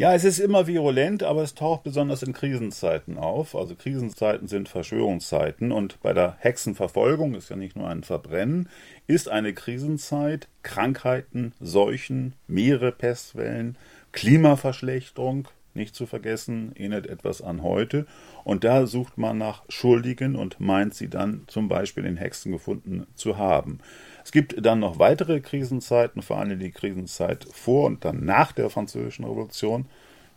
Ja, 0.00 0.14
es 0.14 0.24
ist 0.24 0.38
immer 0.38 0.66
virulent, 0.66 1.22
aber 1.22 1.42
es 1.42 1.54
taucht 1.54 1.82
besonders 1.82 2.22
in 2.22 2.32
Krisenzeiten 2.32 3.18
auf. 3.18 3.54
Also 3.54 3.74
Krisenzeiten 3.74 4.48
sind 4.48 4.70
Verschwörungszeiten 4.70 5.72
und 5.72 6.00
bei 6.00 6.14
der 6.14 6.38
Hexenverfolgung 6.38 7.34
ist 7.34 7.50
ja 7.50 7.56
nicht 7.56 7.76
nur 7.76 7.86
ein 7.86 8.02
Verbrennen, 8.02 8.70
ist 9.06 9.28
eine 9.28 9.52
Krisenzeit 9.52 10.48
Krankheiten, 10.62 11.52
Seuchen, 11.60 12.32
Meere, 12.46 12.92
Pestwellen, 12.92 13.76
Klimaverschlechterung, 14.12 15.48
nicht 15.74 15.94
zu 15.94 16.06
vergessen, 16.06 16.72
erinnert 16.76 17.06
etwas 17.06 17.42
an 17.42 17.62
heute. 17.62 18.06
Und 18.42 18.64
da 18.64 18.86
sucht 18.86 19.18
man 19.18 19.36
nach 19.36 19.64
Schuldigen 19.68 20.34
und 20.34 20.60
meint 20.60 20.94
sie 20.94 21.10
dann 21.10 21.42
zum 21.46 21.68
Beispiel 21.68 22.06
in 22.06 22.16
Hexen 22.16 22.52
gefunden 22.52 23.06
zu 23.16 23.36
haben. 23.36 23.80
Es 24.24 24.32
gibt 24.32 24.64
dann 24.64 24.80
noch 24.80 24.98
weitere 24.98 25.40
Krisenzeiten, 25.40 26.22
vor 26.22 26.38
allem 26.38 26.58
die 26.58 26.70
Krisenzeit 26.70 27.46
vor 27.50 27.86
und 27.86 28.04
dann 28.04 28.24
nach 28.24 28.52
der 28.52 28.70
Französischen 28.70 29.24
Revolution, 29.24 29.86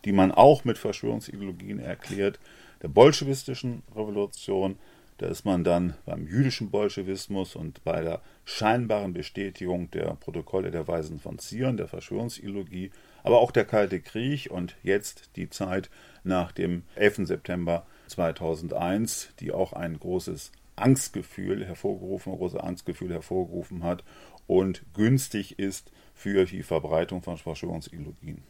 die 0.04 0.12
man 0.12 0.32
auch 0.32 0.64
mit 0.64 0.78
Verschwörungsideologien 0.78 1.78
erklärt. 1.78 2.38
Der 2.82 2.88
bolschewistischen 2.88 3.82
Revolution, 3.94 4.76
da 5.18 5.26
ist 5.26 5.44
man 5.44 5.64
dann 5.64 5.94
beim 6.04 6.26
jüdischen 6.26 6.70
Bolschewismus 6.70 7.56
und 7.56 7.82
bei 7.84 8.02
der 8.02 8.20
scheinbaren 8.44 9.12
Bestätigung 9.12 9.90
der 9.90 10.16
Protokolle 10.16 10.70
der 10.70 10.88
Weisen 10.88 11.20
von 11.20 11.38
Zion, 11.38 11.76
der 11.76 11.88
Verschwörungsideologie, 11.88 12.90
aber 13.22 13.38
auch 13.38 13.52
der 13.52 13.64
Kalte 13.64 14.00
Krieg 14.00 14.50
und 14.50 14.76
jetzt 14.82 15.30
die 15.36 15.48
Zeit 15.48 15.88
nach 16.24 16.52
dem 16.52 16.82
11. 16.96 17.26
September 17.26 17.86
2001, 18.08 19.30
die 19.40 19.52
auch 19.52 19.72
ein 19.72 19.98
großes 19.98 20.52
Angstgefühl 20.76 21.64
hervorgerufen, 21.64 22.34
große 22.34 22.62
Angstgefühl 22.62 23.12
hervorgerufen 23.12 23.82
hat 23.82 24.04
und 24.46 24.82
günstig 24.94 25.58
ist 25.58 25.90
für 26.14 26.44
die 26.44 26.62
Verbreitung 26.62 27.22
von 27.22 27.36
Verschwörungsideologien. 27.36 28.42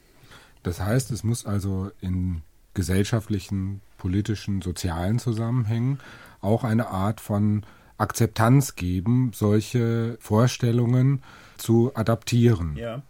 Das 0.62 0.80
heißt, 0.80 1.10
es 1.10 1.24
muss 1.24 1.44
also 1.44 1.90
in 2.00 2.42
gesellschaftlichen, 2.72 3.80
politischen, 3.98 4.62
sozialen 4.62 5.18
Zusammenhängen 5.18 6.00
auch 6.40 6.64
eine 6.64 6.88
Art 6.88 7.20
von 7.20 7.64
Akzeptanz 7.98 8.74
geben, 8.74 9.30
solche 9.34 10.16
Vorstellungen 10.20 11.22
zu 11.56 11.92
adaptieren. 11.94 12.76
Ja. 12.76 13.02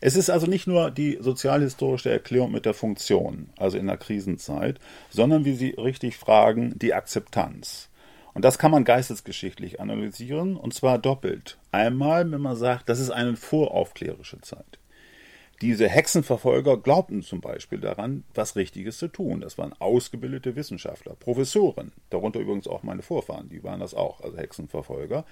Es 0.00 0.16
ist 0.16 0.28
also 0.28 0.46
nicht 0.46 0.66
nur 0.66 0.90
die 0.90 1.18
sozialhistorische 1.20 2.10
Erklärung 2.10 2.52
mit 2.52 2.66
der 2.66 2.74
Funktion, 2.74 3.48
also 3.56 3.78
in 3.78 3.86
der 3.86 3.96
Krisenzeit, 3.96 4.78
sondern, 5.08 5.44
wie 5.44 5.54
Sie 5.54 5.70
richtig 5.70 6.16
fragen, 6.16 6.78
die 6.78 6.92
Akzeptanz. 6.92 7.88
Und 8.34 8.44
das 8.44 8.58
kann 8.58 8.72
man 8.72 8.84
geistesgeschichtlich 8.84 9.80
analysieren, 9.80 10.56
und 10.56 10.74
zwar 10.74 10.98
doppelt. 10.98 11.58
Einmal, 11.70 12.30
wenn 12.30 12.40
man 12.40 12.56
sagt, 12.56 12.88
das 12.88 12.98
ist 12.98 13.10
eine 13.10 13.36
voraufklärische 13.36 14.40
Zeit. 14.40 14.78
Diese 15.60 15.88
Hexenverfolger 15.88 16.76
glaubten 16.76 17.22
zum 17.22 17.40
Beispiel 17.40 17.78
daran, 17.78 18.24
was 18.34 18.56
Richtiges 18.56 18.98
zu 18.98 19.06
tun. 19.06 19.40
Das 19.40 19.56
waren 19.56 19.72
ausgebildete 19.72 20.56
Wissenschaftler, 20.56 21.14
Professoren, 21.14 21.92
darunter 22.10 22.40
übrigens 22.40 22.66
auch 22.66 22.82
meine 22.82 23.02
Vorfahren, 23.02 23.48
die 23.48 23.62
waren 23.62 23.80
das 23.80 23.94
auch, 23.94 24.20
also 24.20 24.36
Hexenverfolger. 24.36 25.24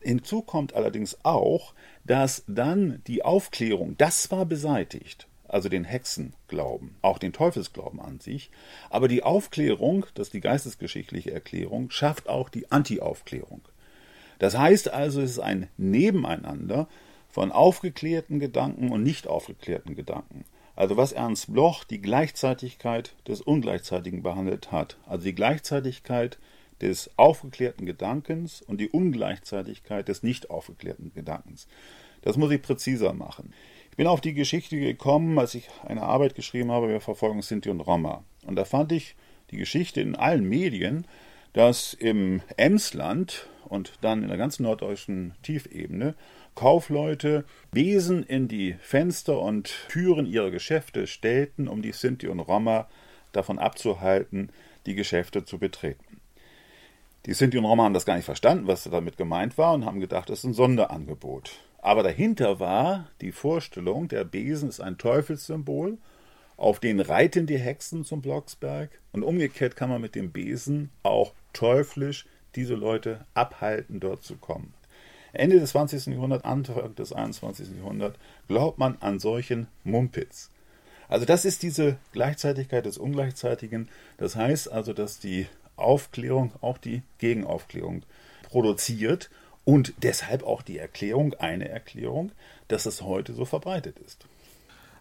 Hinzu 0.00 0.42
kommt 0.42 0.74
allerdings 0.74 1.24
auch, 1.24 1.72
dass 2.04 2.44
dann 2.48 3.00
die 3.06 3.24
Aufklärung, 3.24 3.96
das 3.96 4.30
war 4.32 4.44
beseitigt 4.44 5.28
also 5.54 5.68
den 5.68 5.84
Hexenglauben, 5.84 6.96
auch 7.00 7.18
den 7.18 7.32
Teufelsglauben 7.32 8.00
an 8.00 8.18
sich. 8.18 8.50
Aber 8.90 9.06
die 9.06 9.22
Aufklärung, 9.22 10.04
das 10.14 10.26
ist 10.26 10.34
die 10.34 10.40
geistesgeschichtliche 10.40 11.30
Erklärung, 11.30 11.92
schafft 11.92 12.28
auch 12.28 12.48
die 12.48 12.72
Anti-Aufklärung. 12.72 13.60
Das 14.40 14.58
heißt 14.58 14.92
also, 14.92 15.20
es 15.20 15.30
ist 15.30 15.38
ein 15.38 15.68
Nebeneinander 15.76 16.88
von 17.28 17.52
aufgeklärten 17.52 18.40
Gedanken 18.40 18.90
und 18.90 19.04
nicht 19.04 19.28
aufgeklärten 19.28 19.94
Gedanken. 19.94 20.44
Also 20.74 20.96
was 20.96 21.12
Ernst 21.12 21.52
Bloch 21.52 21.84
die 21.84 22.00
Gleichzeitigkeit 22.00 23.14
des 23.28 23.40
Ungleichzeitigen 23.40 24.24
behandelt 24.24 24.72
hat, 24.72 24.98
also 25.06 25.22
die 25.22 25.36
Gleichzeitigkeit 25.36 26.36
des 26.80 27.10
aufgeklärten 27.16 27.86
Gedankens 27.86 28.60
und 28.60 28.80
die 28.80 28.88
Ungleichzeitigkeit 28.88 30.08
des 30.08 30.24
nicht 30.24 30.50
aufgeklärten 30.50 31.12
Gedankens. 31.14 31.68
Das 32.22 32.36
muss 32.36 32.50
ich 32.50 32.60
präziser 32.60 33.12
machen. 33.12 33.52
Ich 33.94 33.96
bin 33.96 34.08
auf 34.08 34.20
die 34.20 34.34
Geschichte 34.34 34.76
gekommen, 34.76 35.38
als 35.38 35.54
ich 35.54 35.68
eine 35.86 36.02
Arbeit 36.02 36.34
geschrieben 36.34 36.72
habe 36.72 36.88
über 36.88 37.00
Verfolgung 37.00 37.42
Sinti 37.42 37.70
und 37.70 37.80
Roma. 37.80 38.24
Und 38.44 38.56
da 38.56 38.64
fand 38.64 38.90
ich 38.90 39.14
die 39.52 39.56
Geschichte 39.56 40.00
in 40.00 40.16
allen 40.16 40.48
Medien, 40.48 41.06
dass 41.52 41.94
im 41.94 42.42
Emsland 42.56 43.48
und 43.66 43.92
dann 44.00 44.24
in 44.24 44.30
der 44.30 44.36
ganzen 44.36 44.64
norddeutschen 44.64 45.34
Tiefebene 45.44 46.16
Kaufleute 46.56 47.44
Besen 47.70 48.24
in 48.24 48.48
die 48.48 48.74
Fenster 48.80 49.38
und 49.38 49.72
Türen 49.90 50.26
ihrer 50.26 50.50
Geschäfte 50.50 51.06
stellten, 51.06 51.68
um 51.68 51.80
die 51.80 51.92
Sinti 51.92 52.26
und 52.26 52.40
Roma 52.40 52.88
davon 53.30 53.60
abzuhalten, 53.60 54.50
die 54.86 54.96
Geschäfte 54.96 55.44
zu 55.44 55.60
betreten. 55.60 56.20
Die 57.26 57.32
Sinti 57.32 57.58
und 57.58 57.64
Roma 57.64 57.84
haben 57.84 57.94
das 57.94 58.06
gar 58.06 58.16
nicht 58.16 58.24
verstanden, 58.24 58.66
was 58.66 58.82
damit 58.82 59.16
gemeint 59.16 59.56
war, 59.56 59.72
und 59.72 59.84
haben 59.84 60.00
gedacht, 60.00 60.30
das 60.30 60.40
ist 60.40 60.46
ein 60.46 60.52
Sonderangebot. 60.52 61.60
Aber 61.84 62.02
dahinter 62.02 62.60
war 62.60 63.10
die 63.20 63.30
Vorstellung, 63.30 64.08
der 64.08 64.24
Besen 64.24 64.70
ist 64.70 64.80
ein 64.80 64.96
Teufelssymbol 64.96 65.98
Auf 66.56 66.80
den 66.80 66.98
reiten 66.98 67.46
die 67.46 67.58
Hexen 67.58 68.06
zum 68.06 68.22
Blocksberg 68.22 68.88
und 69.12 69.22
umgekehrt 69.22 69.76
kann 69.76 69.90
man 69.90 70.00
mit 70.00 70.14
dem 70.14 70.32
Besen 70.32 70.88
auch 71.02 71.34
teuflisch 71.52 72.24
diese 72.54 72.74
Leute 72.74 73.26
abhalten, 73.34 74.00
dort 74.00 74.24
zu 74.24 74.36
kommen. 74.36 74.72
Ende 75.34 75.60
des 75.60 75.70
20. 75.72 76.06
Jahrhunderts, 76.06 76.44
Anfang 76.44 76.94
des 76.94 77.12
21. 77.12 77.76
Jahrhunderts 77.76 78.18
glaubt 78.48 78.78
man 78.78 78.96
an 79.00 79.18
solchen 79.18 79.66
Mumpitz. 79.82 80.50
Also 81.08 81.26
das 81.26 81.44
ist 81.44 81.62
diese 81.62 81.98
Gleichzeitigkeit 82.12 82.86
des 82.86 82.96
Ungleichzeitigen. 82.96 83.90
Das 84.16 84.36
heißt 84.36 84.72
also, 84.72 84.94
dass 84.94 85.18
die 85.18 85.48
Aufklärung 85.76 86.52
auch 86.62 86.78
die 86.78 87.02
Gegenaufklärung 87.18 88.04
produziert 88.48 89.28
und 89.64 89.94
deshalb 90.02 90.42
auch 90.44 90.62
die 90.62 90.78
Erklärung, 90.78 91.34
eine 91.34 91.68
Erklärung, 91.68 92.32
dass 92.68 92.86
es 92.86 93.02
heute 93.02 93.32
so 93.32 93.44
verbreitet 93.44 93.98
ist. 93.98 94.26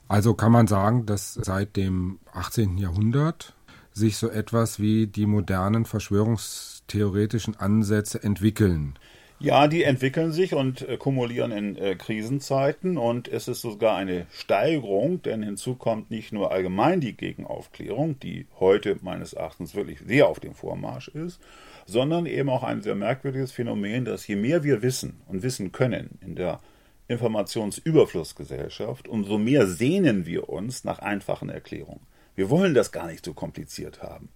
Also 0.07 0.33
kann 0.33 0.51
man 0.51 0.67
sagen, 0.67 1.05
dass 1.05 1.33
seit 1.33 1.75
dem 1.75 2.19
18. 2.33 2.77
Jahrhundert 2.77 3.53
sich 3.93 4.17
so 4.17 4.29
etwas 4.29 4.79
wie 4.79 5.07
die 5.07 5.25
modernen 5.25 5.85
verschwörungstheoretischen 5.85 7.59
Ansätze 7.59 8.23
entwickeln. 8.23 8.97
Ja, 9.39 9.67
die 9.67 9.83
entwickeln 9.83 10.31
sich 10.31 10.53
und 10.53 10.87
äh, 10.87 10.95
kumulieren 10.95 11.51
in 11.51 11.75
äh, 11.75 11.95
Krisenzeiten 11.95 12.97
und 12.97 13.27
es 13.27 13.49
ist 13.49 13.61
sogar 13.61 13.97
eine 13.97 14.25
Steigerung, 14.31 15.21
denn 15.21 15.43
hinzu 15.43 15.75
kommt 15.75 16.11
nicht 16.11 16.31
nur 16.31 16.51
allgemein 16.51 17.01
die 17.01 17.17
Gegenaufklärung, 17.17 18.17
die 18.19 18.47
heute 18.59 18.97
meines 19.01 19.33
Erachtens 19.33 19.75
wirklich 19.75 19.99
sehr 19.99 20.27
auf 20.27 20.39
dem 20.39 20.53
Vormarsch 20.53 21.09
ist, 21.09 21.41
sondern 21.85 22.25
eben 22.25 22.49
auch 22.49 22.63
ein 22.63 22.81
sehr 22.81 22.95
merkwürdiges 22.95 23.51
Phänomen, 23.51 24.05
dass 24.05 24.27
je 24.27 24.35
mehr 24.35 24.63
wir 24.63 24.81
wissen 24.81 25.21
und 25.27 25.43
wissen 25.43 25.71
können 25.71 26.17
in 26.21 26.35
der 26.35 26.59
Informationsüberflussgesellschaft, 27.07 29.07
umso 29.07 29.37
mehr 29.37 29.67
sehnen 29.67 30.25
wir 30.25 30.49
uns 30.49 30.83
nach 30.83 30.99
einfachen 30.99 31.49
Erklärungen. 31.49 32.01
Wir 32.35 32.49
wollen 32.49 32.73
das 32.73 32.91
gar 32.91 33.07
nicht 33.07 33.25
so 33.25 33.33
kompliziert 33.33 34.01
haben. 34.01 34.29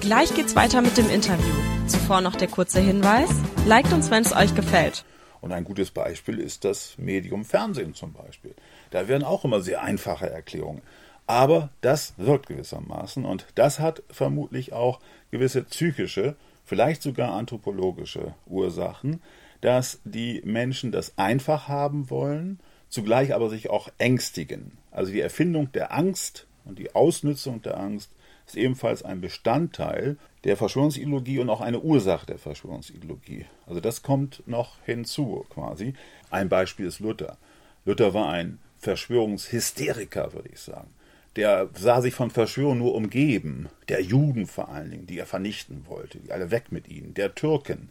Gleich 0.00 0.34
geht's 0.34 0.56
weiter 0.56 0.82
mit 0.82 0.96
dem 0.96 1.08
Interview. 1.10 1.54
Zuvor 1.86 2.20
noch 2.20 2.34
der 2.34 2.48
kurze 2.48 2.80
Hinweis. 2.80 3.30
Liked 3.66 3.92
uns, 3.92 4.10
wenn 4.10 4.22
es 4.22 4.34
euch 4.34 4.54
gefällt. 4.54 5.04
Und 5.40 5.52
ein 5.52 5.64
gutes 5.64 5.90
Beispiel 5.90 6.38
ist 6.38 6.64
das 6.64 6.98
Medium 6.98 7.44
Fernsehen 7.44 7.94
zum 7.94 8.12
Beispiel. 8.12 8.54
Da 8.90 9.08
werden 9.08 9.24
auch 9.24 9.44
immer 9.44 9.60
sehr 9.60 9.82
einfache 9.82 10.28
Erklärungen. 10.28 10.82
Aber 11.30 11.70
das 11.80 12.14
wirkt 12.16 12.48
gewissermaßen 12.48 13.24
und 13.24 13.46
das 13.54 13.78
hat 13.78 14.02
vermutlich 14.10 14.72
auch 14.72 14.98
gewisse 15.30 15.62
psychische, 15.62 16.34
vielleicht 16.64 17.02
sogar 17.02 17.34
anthropologische 17.34 18.34
Ursachen, 18.46 19.22
dass 19.60 20.00
die 20.02 20.42
Menschen 20.44 20.90
das 20.90 21.16
einfach 21.18 21.68
haben 21.68 22.10
wollen, 22.10 22.58
zugleich 22.88 23.32
aber 23.32 23.48
sich 23.48 23.70
auch 23.70 23.90
ängstigen. 23.98 24.72
Also 24.90 25.12
die 25.12 25.20
Erfindung 25.20 25.70
der 25.70 25.94
Angst 25.94 26.48
und 26.64 26.80
die 26.80 26.96
Ausnützung 26.96 27.62
der 27.62 27.78
Angst 27.78 28.10
ist 28.48 28.56
ebenfalls 28.56 29.04
ein 29.04 29.20
Bestandteil 29.20 30.16
der 30.42 30.56
Verschwörungsideologie 30.56 31.38
und 31.38 31.48
auch 31.48 31.60
eine 31.60 31.78
Ursache 31.78 32.26
der 32.26 32.38
Verschwörungsideologie. 32.38 33.46
Also 33.68 33.80
das 33.80 34.02
kommt 34.02 34.42
noch 34.48 34.78
hinzu 34.84 35.46
quasi. 35.48 35.94
Ein 36.32 36.48
Beispiel 36.48 36.86
ist 36.86 36.98
Luther. 36.98 37.38
Luther 37.84 38.14
war 38.14 38.30
ein 38.30 38.58
Verschwörungshysteriker, 38.78 40.32
würde 40.32 40.48
ich 40.48 40.58
sagen. 40.58 40.90
Der 41.36 41.68
sah 41.74 42.00
sich 42.00 42.14
von 42.14 42.30
Verschwörung 42.30 42.78
nur 42.78 42.94
umgeben. 42.94 43.68
Der 43.88 44.02
Juden 44.02 44.46
vor 44.46 44.68
allen 44.68 44.90
Dingen, 44.90 45.06
die 45.06 45.18
er 45.18 45.26
vernichten 45.26 45.86
wollte, 45.88 46.18
die 46.18 46.32
alle 46.32 46.50
weg 46.50 46.72
mit 46.72 46.88
ihnen, 46.88 47.14
der 47.14 47.34
Türken, 47.34 47.90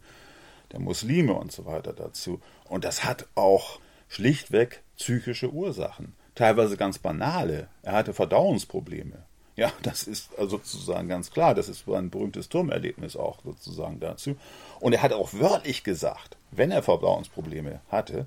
der 0.72 0.80
Muslime 0.80 1.32
und 1.32 1.50
so 1.50 1.64
weiter 1.64 1.92
dazu. 1.92 2.40
Und 2.68 2.84
das 2.84 3.04
hat 3.04 3.26
auch 3.34 3.80
schlichtweg 4.08 4.82
psychische 4.96 5.50
Ursachen, 5.50 6.14
teilweise 6.34 6.76
ganz 6.76 6.98
banale. 6.98 7.68
Er 7.82 7.94
hatte 7.94 8.12
Verdauungsprobleme. 8.12 9.24
Ja, 9.56 9.72
das 9.82 10.04
ist 10.04 10.30
also 10.38 10.56
sozusagen 10.56 11.08
ganz 11.08 11.30
klar. 11.30 11.54
Das 11.54 11.68
ist 11.68 11.88
ein 11.88 12.10
berühmtes 12.10 12.48
Turmerlebnis 12.48 13.16
auch 13.16 13.38
sozusagen 13.44 14.00
dazu. 14.00 14.36
Und 14.80 14.94
er 14.94 15.02
hat 15.02 15.12
auch 15.12 15.34
wörtlich 15.34 15.84
gesagt, 15.84 16.36
wenn 16.50 16.70
er 16.70 16.82
Verdauungsprobleme 16.82 17.80
hatte, 17.90 18.26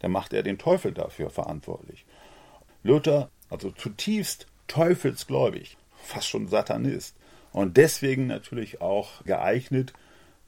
dann 0.00 0.10
macht 0.10 0.32
er 0.32 0.42
den 0.42 0.58
Teufel 0.58 0.92
dafür 0.92 1.30
verantwortlich. 1.30 2.04
Luther, 2.82 3.30
also 3.50 3.70
zutiefst 3.70 4.46
teufelsgläubig, 4.68 5.76
fast 6.02 6.28
schon 6.28 6.48
Satanist. 6.48 7.16
Und 7.52 7.76
deswegen 7.76 8.26
natürlich 8.26 8.80
auch 8.80 9.24
geeignet, 9.24 9.92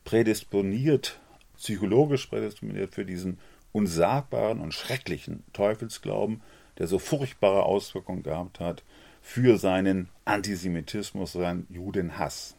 prädisponiert, 0.04 1.20
psychologisch 1.56 2.26
prädisponiert 2.26 2.94
für 2.94 3.04
diesen 3.04 3.38
unsagbaren 3.72 4.60
und 4.60 4.74
schrecklichen 4.74 5.44
Teufelsglauben, 5.52 6.42
der 6.78 6.86
so 6.86 6.98
furchtbare 6.98 7.64
Auswirkungen 7.64 8.22
gehabt 8.22 8.60
hat 8.60 8.82
für 9.20 9.58
seinen 9.58 10.08
Antisemitismus, 10.24 11.32
seinen 11.32 11.66
Judenhass. 11.70 12.56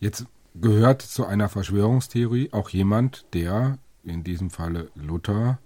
Jetzt 0.00 0.26
gehört 0.54 1.02
zu 1.02 1.26
einer 1.26 1.48
Verschwörungstheorie 1.48 2.50
auch 2.52 2.70
jemand, 2.70 3.26
der, 3.34 3.78
in 4.04 4.24
diesem 4.24 4.50
Falle 4.50 4.90
Luther, 4.94 5.58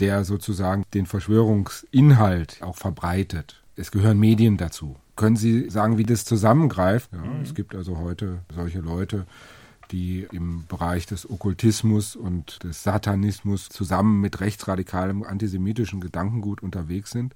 der 0.00 0.24
sozusagen 0.24 0.84
den 0.94 1.06
Verschwörungsinhalt 1.06 2.62
auch 2.62 2.76
verbreitet. 2.76 3.62
Es 3.76 3.90
gehören 3.90 4.18
Medien 4.18 4.56
dazu. 4.56 4.96
Können 5.16 5.36
Sie 5.36 5.70
sagen, 5.70 5.98
wie 5.98 6.04
das 6.04 6.24
zusammengreift? 6.24 7.10
Ja, 7.12 7.18
mhm. 7.18 7.42
Es 7.42 7.54
gibt 7.54 7.74
also 7.74 7.98
heute 7.98 8.40
solche 8.54 8.80
Leute, 8.80 9.26
die 9.90 10.26
im 10.32 10.64
Bereich 10.68 11.06
des 11.06 11.28
Okkultismus 11.28 12.16
und 12.16 12.62
des 12.64 12.82
Satanismus 12.82 13.68
zusammen 13.68 14.20
mit 14.20 14.40
rechtsradikalem 14.40 15.22
antisemitischen 15.22 16.00
Gedankengut 16.00 16.62
unterwegs 16.62 17.10
sind, 17.10 17.34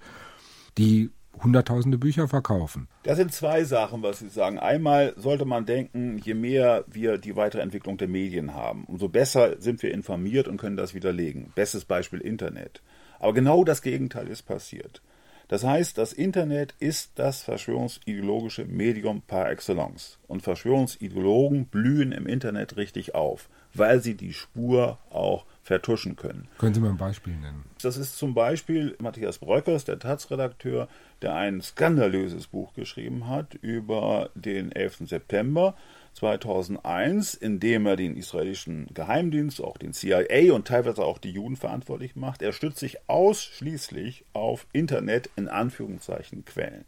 die 0.78 1.10
hunderttausende 1.42 1.98
Bücher 1.98 2.28
verkaufen. 2.28 2.88
Das 3.02 3.16
sind 3.16 3.32
zwei 3.32 3.64
Sachen, 3.64 4.02
was 4.02 4.18
Sie 4.18 4.28
sagen. 4.28 4.58
Einmal 4.58 5.14
sollte 5.16 5.44
man 5.44 5.66
denken, 5.66 6.18
je 6.18 6.34
mehr 6.34 6.84
wir 6.86 7.18
die 7.18 7.36
weitere 7.36 7.62
Entwicklung 7.62 7.96
der 7.96 8.08
Medien 8.08 8.54
haben, 8.54 8.84
umso 8.84 9.08
besser 9.08 9.60
sind 9.60 9.82
wir 9.82 9.92
informiert 9.92 10.48
und 10.48 10.58
können 10.58 10.76
das 10.76 10.94
widerlegen. 10.94 11.52
Bestes 11.54 11.84
Beispiel 11.84 12.20
Internet. 12.20 12.82
Aber 13.18 13.34
genau 13.34 13.64
das 13.64 13.82
Gegenteil 13.82 14.28
ist 14.28 14.42
passiert. 14.42 15.02
Das 15.50 15.64
heißt, 15.64 15.98
das 15.98 16.12
Internet 16.12 16.76
ist 16.78 17.10
das 17.16 17.42
verschwörungsideologische 17.42 18.66
Medium 18.66 19.20
par 19.22 19.50
excellence. 19.50 20.20
Und 20.28 20.42
Verschwörungsideologen 20.42 21.66
blühen 21.66 22.12
im 22.12 22.28
Internet 22.28 22.76
richtig 22.76 23.16
auf, 23.16 23.48
weil 23.74 24.00
sie 24.00 24.14
die 24.14 24.32
Spur 24.32 24.98
auch 25.10 25.44
vertuschen 25.62 26.16
können. 26.16 26.48
Können 26.58 26.74
Sie 26.74 26.80
mal 26.80 26.90
ein 26.90 26.96
Beispiel 26.96 27.34
nennen? 27.34 27.64
Das 27.82 27.96
ist 27.96 28.16
zum 28.16 28.34
Beispiel 28.34 28.96
Matthias 28.98 29.38
Breukers, 29.38 29.84
der 29.84 29.98
Taz-Redakteur, 29.98 30.88
der 31.22 31.34
ein 31.34 31.60
skandalöses 31.60 32.46
Buch 32.46 32.74
geschrieben 32.74 33.28
hat 33.28 33.54
über 33.54 34.30
den 34.34 34.72
11. 34.72 35.08
September 35.08 35.74
2001, 36.14 37.34
in 37.34 37.60
dem 37.60 37.86
er 37.86 37.96
den 37.96 38.16
israelischen 38.16 38.88
Geheimdienst, 38.94 39.62
auch 39.62 39.76
den 39.76 39.92
CIA 39.92 40.52
und 40.52 40.66
teilweise 40.66 41.04
auch 41.04 41.18
die 41.18 41.30
Juden 41.30 41.56
verantwortlich 41.56 42.16
macht. 42.16 42.42
Er 42.42 42.52
stützt 42.52 42.78
sich 42.78 42.98
ausschließlich 43.08 44.24
auf 44.32 44.66
Internet 44.72 45.30
in 45.36 45.48
Anführungszeichen 45.48 46.44
Quellen. 46.44 46.84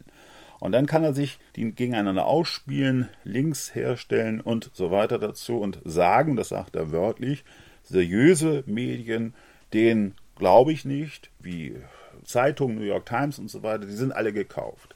Und 0.59 0.71
dann 0.71 0.85
kann 0.85 1.03
er 1.03 1.13
sich 1.13 1.39
die 1.55 1.71
gegeneinander 1.73 2.25
ausspielen, 2.25 3.09
Links 3.23 3.75
herstellen 3.75 4.39
und 4.39 4.71
so 4.73 4.91
weiter 4.91 5.19
dazu 5.19 5.57
und 5.57 5.79
sagen, 5.83 6.35
das 6.35 6.49
sagt 6.49 6.75
er 6.75 6.91
wörtlich, 6.91 7.43
seriöse 7.83 8.63
Medien, 8.65 9.33
denen 9.73 10.15
glaube 10.35 10.73
ich 10.73 10.85
nicht, 10.85 11.29
wie 11.39 11.75
Zeitungen, 12.23 12.77
New 12.77 12.85
York 12.85 13.05
Times 13.05 13.39
und 13.39 13.49
so 13.49 13.63
weiter, 13.63 13.85
die 13.85 13.93
sind 13.93 14.11
alle 14.11 14.33
gekauft. 14.33 14.95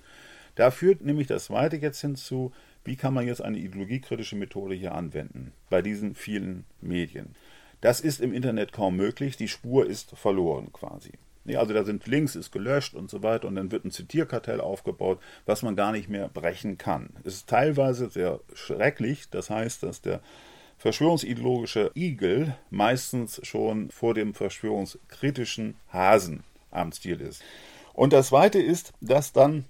Da 0.56 0.71
führt 0.71 1.02
nämlich 1.02 1.28
das 1.28 1.45
Zweite 1.45 1.78
jetzt 1.78 2.02
hinzu, 2.02 2.52
wie 2.84 2.95
kann 2.95 3.13
man 3.13 3.28
jetzt 3.28 3.41
eine 3.41 3.58
ideologiekritische 3.58 4.36
Methode 4.36 4.73
hier 4.73 4.95
anwenden 4.95 5.52
bei 5.69 5.82
diesen 5.82 6.15
vielen 6.15 6.63
Medien. 6.82 7.36
Das 7.82 8.02
ist 8.02 8.21
im 8.21 8.34
Internet 8.34 8.71
kaum 8.71 8.95
möglich, 8.95 9.38
die 9.38 9.50
Spur 9.50 9.86
ist 9.86 10.17
verloren 10.17 10.71
quasi. 10.73 11.12
Also 11.56 11.73
da 11.73 11.84
sind 11.84 12.08
Links, 12.08 12.36
ist 12.36 12.52
gelöscht 12.52 12.93
und 12.93 13.10
so 13.10 13.23
weiter 13.23 13.47
und 13.47 13.56
dann 13.56 13.71
wird 13.71 13.86
ein 13.86 13.91
Zitierkartell 13.91 14.60
aufgebaut, 14.60 15.19
was 15.45 15.62
man 15.62 15.76
gar 15.76 15.91
nicht 15.91 16.10
mehr 16.10 16.28
brechen 16.28 16.78
kann. 16.78 17.10
Es 17.23 17.36
ist 17.36 17.50
teilweise 17.50 18.10
sehr 18.10 18.39
schrecklich, 18.54 19.30
das 19.30 19.50
heißt, 19.50 19.84
dass 19.84 20.02
der 20.02 20.19
verschwörungsideologische 20.77 21.91
Igel 21.95 22.55
meistens 22.69 23.41
schon 23.43 23.89
vor 23.89 24.13
dem 24.13 24.33
verschwörungskritischen 24.33 25.75
Hasen 25.91 26.43
am 26.71 26.91
Stil 26.91 27.21
ist. 27.21 27.43
Und 27.93 28.13
das 28.13 28.27
Zweite 28.27 28.59
ist, 28.59 28.93
dass 29.01 29.33
dann 29.33 29.65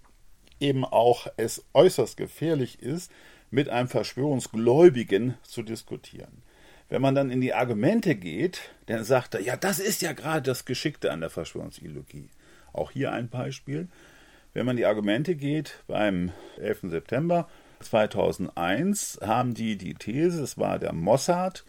eben 0.59 0.83
auch 0.83 1.27
es 1.37 1.63
äußerst 1.73 2.17
gefährlich 2.17 2.81
ist, 2.81 3.11
mit 3.49 3.69
einem 3.69 3.87
Verschwörungsgläubigen 3.87 5.35
zu 5.43 5.63
diskutieren. 5.63 6.43
Wenn 6.89 7.01
man 7.01 7.15
dann 7.15 7.31
in 7.31 7.41
die 7.41 7.53
Argumente 7.53 8.15
geht, 8.15 8.71
dann 8.85 9.03
sagt 9.03 9.35
er, 9.35 9.41
ja, 9.41 9.55
das 9.57 9.79
ist 9.79 10.01
ja 10.01 10.13
gerade 10.13 10.41
das 10.41 10.65
Geschickte 10.65 11.11
an 11.11 11.21
der 11.21 11.29
Verschwörungsideologie. 11.29 12.29
Auch 12.73 12.91
hier 12.91 13.11
ein 13.11 13.29
Beispiel. 13.29 13.87
Wenn 14.53 14.65
man 14.65 14.77
die 14.77 14.85
Argumente 14.85 15.35
geht 15.35 15.83
beim 15.87 16.31
11. 16.57 16.79
September 16.83 17.47
2001 17.79 19.19
haben 19.21 19.53
die 19.53 19.77
die 19.77 19.93
These, 19.93 20.41
es 20.41 20.57
war 20.57 20.79
der 20.79 20.93
Mossad, 20.93 21.65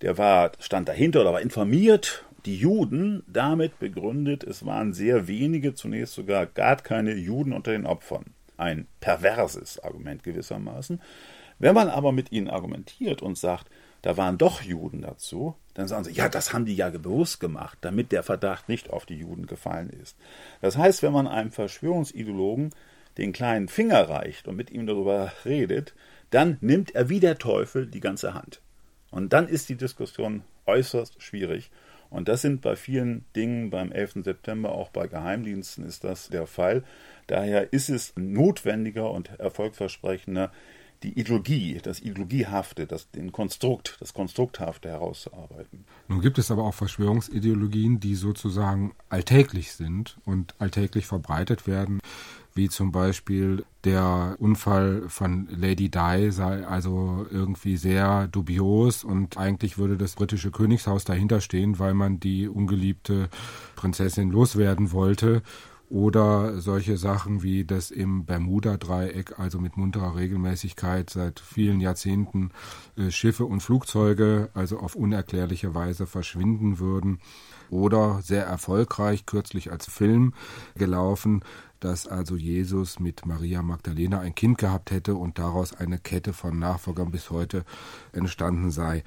der 0.00 0.18
war, 0.18 0.52
stand 0.58 0.88
dahinter 0.88 1.20
oder 1.20 1.32
war 1.32 1.40
informiert 1.40 2.24
die 2.44 2.56
Juden 2.56 3.22
damit 3.26 3.78
begründet, 3.78 4.42
es 4.42 4.66
waren 4.66 4.92
sehr 4.92 5.28
wenige, 5.28 5.74
zunächst 5.74 6.14
sogar 6.14 6.46
gar 6.46 6.76
keine 6.76 7.14
Juden 7.14 7.52
unter 7.52 7.72
den 7.72 7.86
Opfern. 7.86 8.24
Ein 8.56 8.86
perverses 9.00 9.78
Argument 9.78 10.22
gewissermaßen. 10.22 11.00
Wenn 11.58 11.74
man 11.74 11.88
aber 11.88 12.10
mit 12.10 12.32
ihnen 12.32 12.48
argumentiert 12.48 13.22
und 13.22 13.38
sagt, 13.38 13.68
da 14.02 14.16
waren 14.16 14.38
doch 14.38 14.62
Juden 14.62 15.02
dazu, 15.02 15.54
dann 15.74 15.86
sagen 15.86 16.04
sie, 16.04 16.12
ja, 16.12 16.28
das 16.28 16.52
haben 16.52 16.66
die 16.66 16.74
ja 16.74 16.90
bewusst 16.90 17.38
gemacht, 17.38 17.78
damit 17.82 18.10
der 18.10 18.24
Verdacht 18.24 18.68
nicht 18.68 18.90
auf 18.90 19.06
die 19.06 19.18
Juden 19.18 19.46
gefallen 19.46 19.90
ist. 19.90 20.16
Das 20.60 20.76
heißt, 20.76 21.04
wenn 21.04 21.12
man 21.12 21.28
einem 21.28 21.52
Verschwörungsideologen 21.52 22.70
den 23.18 23.32
kleinen 23.32 23.68
Finger 23.68 24.08
reicht 24.08 24.48
und 24.48 24.56
mit 24.56 24.70
ihm 24.70 24.86
darüber 24.86 25.32
redet, 25.44 25.94
dann 26.30 26.56
nimmt 26.60 26.94
er 26.94 27.08
wie 27.08 27.20
der 27.20 27.38
Teufel 27.38 27.86
die 27.86 28.00
ganze 28.00 28.34
Hand. 28.34 28.60
Und 29.10 29.32
dann 29.32 29.48
ist 29.48 29.68
die 29.68 29.76
Diskussion 29.76 30.42
äußerst 30.66 31.22
schwierig. 31.22 31.70
Und 32.08 32.28
das 32.28 32.42
sind 32.42 32.60
bei 32.60 32.76
vielen 32.76 33.24
Dingen 33.36 33.70
beim 33.70 33.90
11. 33.90 34.24
September, 34.24 34.72
auch 34.72 34.90
bei 34.90 35.06
Geheimdiensten 35.06 35.84
ist 35.84 36.04
das 36.04 36.28
der 36.28 36.46
Fall. 36.46 36.84
Daher 37.26 37.72
ist 37.72 37.88
es 37.88 38.12
notwendiger 38.16 39.10
und 39.10 39.30
erfolgversprechender, 39.38 40.52
die 41.02 41.18
Ideologie, 41.18 41.80
das 41.82 42.00
Ideologiehafte, 42.00 42.86
das, 42.86 43.10
den 43.10 43.32
Konstrukt, 43.32 43.96
das 44.00 44.14
Konstrukthafte 44.14 44.88
herauszuarbeiten. 44.88 45.84
Nun 46.08 46.20
gibt 46.20 46.38
es 46.38 46.50
aber 46.50 46.64
auch 46.64 46.74
Verschwörungsideologien, 46.74 47.98
die 47.98 48.14
sozusagen 48.14 48.94
alltäglich 49.08 49.72
sind 49.72 50.18
und 50.24 50.54
alltäglich 50.58 51.06
verbreitet 51.06 51.66
werden 51.66 52.00
wie 52.54 52.68
zum 52.68 52.92
Beispiel 52.92 53.64
der 53.84 54.36
Unfall 54.38 55.04
von 55.08 55.48
Lady 55.50 55.90
Di 55.90 56.30
sei 56.30 56.66
also 56.66 57.26
irgendwie 57.30 57.76
sehr 57.76 58.28
dubios 58.28 59.04
und 59.04 59.38
eigentlich 59.38 59.78
würde 59.78 59.96
das 59.96 60.14
britische 60.14 60.50
Königshaus 60.50 61.04
dahinter 61.04 61.40
stehen, 61.40 61.78
weil 61.78 61.94
man 61.94 62.20
die 62.20 62.48
ungeliebte 62.48 63.28
Prinzessin 63.76 64.30
loswerden 64.30 64.92
wollte 64.92 65.42
oder 65.92 66.58
solche 66.58 66.96
Sachen 66.96 67.42
wie 67.42 67.64
dass 67.66 67.90
im 67.90 68.24
Bermuda-Dreieck, 68.24 69.38
also 69.38 69.58
mit 69.58 69.76
munterer 69.76 70.16
Regelmäßigkeit 70.16 71.10
seit 71.10 71.38
vielen 71.38 71.80
Jahrzehnten 71.80 72.50
äh, 72.96 73.10
Schiffe 73.10 73.44
und 73.44 73.60
Flugzeuge 73.60 74.48
also 74.54 74.78
auf 74.78 74.94
unerklärliche 74.94 75.74
Weise 75.74 76.06
verschwinden 76.06 76.78
würden. 76.78 77.20
Oder 77.72 78.20
sehr 78.22 78.44
erfolgreich, 78.44 79.24
kürzlich 79.24 79.72
als 79.72 79.86
Film 79.86 80.34
gelaufen, 80.74 81.42
dass 81.80 82.06
also 82.06 82.36
Jesus 82.36 83.00
mit 83.00 83.24
Maria 83.24 83.62
Magdalena 83.62 84.20
ein 84.20 84.34
Kind 84.34 84.58
gehabt 84.58 84.90
hätte 84.90 85.14
und 85.14 85.38
daraus 85.38 85.72
eine 85.72 85.98
Kette 85.98 86.34
von 86.34 86.58
Nachfolgern 86.58 87.10
bis 87.10 87.30
heute 87.30 87.64
entstanden 88.12 88.70
sei. 88.70 89.04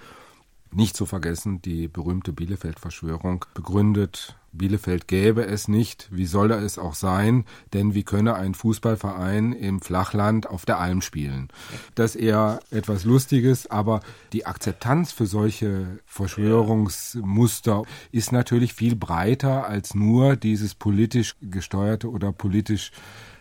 Nicht 0.71 0.97
zu 0.97 1.05
vergessen, 1.05 1.61
die 1.61 1.87
berühmte 1.87 2.33
Bielefeld-Verschwörung 2.33 3.45
begründet, 3.53 4.35
Bielefeld 4.57 5.07
gäbe 5.07 5.45
es 5.45 5.67
nicht. 5.67 6.07
Wie 6.11 6.25
soll 6.25 6.51
es 6.51 6.77
auch 6.77 6.95
sein? 6.95 7.45
Denn 7.73 7.93
wie 7.93 8.03
könne 8.03 8.35
ein 8.35 8.53
Fußballverein 8.53 9.53
im 9.53 9.81
Flachland 9.81 10.47
auf 10.47 10.65
der 10.65 10.79
Alm 10.79 11.01
spielen? 11.01 11.49
Das 11.95 12.15
ist 12.15 12.21
eher 12.21 12.59
etwas 12.71 13.05
Lustiges, 13.05 13.69
aber 13.69 14.01
die 14.33 14.45
Akzeptanz 14.45 15.11
für 15.11 15.25
solche 15.25 15.99
Verschwörungsmuster 16.05 17.83
ist 18.11 18.31
natürlich 18.31 18.73
viel 18.73 18.95
breiter 18.95 19.67
als 19.67 19.95
nur 19.95 20.35
dieses 20.35 20.75
politisch 20.75 21.35
gesteuerte 21.41 22.09
oder 22.09 22.31
politisch 22.31 22.91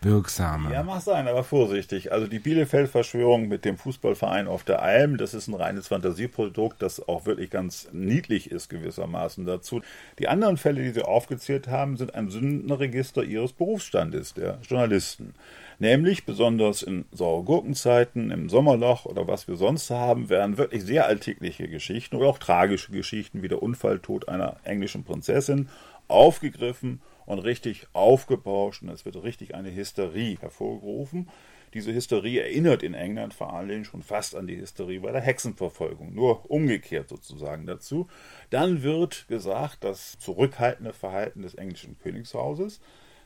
wirksame. 0.04 0.72
Ja, 0.72 0.82
mag 0.82 1.00
sein, 1.02 1.26
aber 1.26 1.42
vorsichtig. 1.42 2.12
Also 2.12 2.26
die 2.26 2.38
Bielefeld-Verschwörung 2.38 3.48
mit 3.48 3.64
dem 3.64 3.76
Fußballverein 3.76 4.46
auf 4.46 4.62
der 4.62 4.82
Alm, 4.82 5.16
das 5.16 5.34
ist 5.34 5.48
ein 5.48 5.54
reines 5.54 5.88
Fantasieprodukt, 5.88 6.80
das 6.82 7.06
auch 7.08 7.26
wirklich 7.26 7.50
ganz 7.50 7.88
niedlich 7.92 8.50
ist 8.50 8.68
gewissermaßen 8.68 9.44
dazu. 9.46 9.80
Die 10.18 10.28
anderen 10.28 10.56
Fälle, 10.56 10.82
die 10.82 10.90
Sie 10.90 11.03
aufgezählt 11.08 11.68
haben, 11.68 11.96
sind 11.96 12.14
ein 12.14 12.28
Sündenregister 12.28 13.22
Ihres 13.22 13.52
Berufsstandes, 13.52 14.34
der 14.34 14.58
Journalisten. 14.68 15.34
Nämlich 15.78 16.24
besonders 16.24 16.82
in 16.82 17.04
Saure-Gurkenzeiten, 17.12 18.30
im 18.30 18.48
Sommerloch 18.48 19.06
oder 19.06 19.26
was 19.26 19.48
wir 19.48 19.56
sonst 19.56 19.90
haben, 19.90 20.28
werden 20.28 20.56
wirklich 20.56 20.84
sehr 20.84 21.06
alltägliche 21.06 21.68
Geschichten 21.68 22.16
oder 22.16 22.28
auch 22.28 22.38
tragische 22.38 22.92
Geschichten 22.92 23.42
wie 23.42 23.48
der 23.48 23.62
Unfalltod 23.62 24.28
einer 24.28 24.56
englischen 24.64 25.04
Prinzessin 25.04 25.68
aufgegriffen 26.08 27.00
und 27.26 27.38
richtig 27.40 27.86
aufgebauscht 27.92 28.82
und 28.82 28.90
es 28.90 29.04
wird 29.04 29.22
richtig 29.22 29.54
eine 29.54 29.74
Hysterie 29.74 30.36
hervorgerufen. 30.40 31.28
Diese 31.74 31.92
Hysterie 31.92 32.40
erinnert 32.40 32.84
in 32.84 32.94
England 32.94 33.34
vor 33.34 33.52
allen 33.52 33.68
Dingen 33.68 33.84
schon 33.84 34.02
fast 34.02 34.36
an 34.36 34.46
die 34.46 34.56
Hysterie 34.56 35.00
bei 35.00 35.10
der 35.10 35.20
Hexenverfolgung, 35.20 36.14
nur 36.14 36.48
umgekehrt 36.48 37.08
sozusagen 37.08 37.66
dazu. 37.66 38.06
Dann 38.50 38.84
wird 38.84 39.26
gesagt, 39.26 39.82
das 39.82 40.16
zurückhaltende 40.20 40.92
Verhalten 40.92 41.42
des 41.42 41.54
englischen 41.54 41.98
Königshauses, 41.98 42.80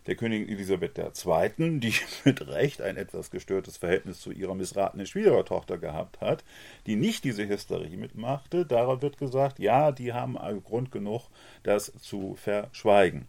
der 0.06 0.16
Königin 0.16 0.48
Elisabeth 0.48 0.96
II., 0.96 1.80
die 1.80 1.92
mit 2.24 2.48
Recht 2.48 2.80
ein 2.80 2.96
etwas 2.96 3.30
gestörtes 3.30 3.76
Verhältnis 3.76 4.20
zu 4.20 4.32
ihrer 4.32 4.54
missratenen 4.54 5.06
Schwiegertochter 5.06 5.76
gehabt 5.76 6.22
hat, 6.22 6.42
die 6.86 6.96
nicht 6.96 7.24
diese 7.24 7.46
Hysterie 7.46 7.98
mitmachte, 7.98 8.64
darauf 8.64 9.02
wird 9.02 9.18
gesagt, 9.18 9.58
ja, 9.58 9.92
die 9.92 10.14
haben 10.14 10.38
Grund 10.64 10.90
genug, 10.90 11.28
das 11.64 11.92
zu 12.00 12.34
verschweigen. 12.36 13.28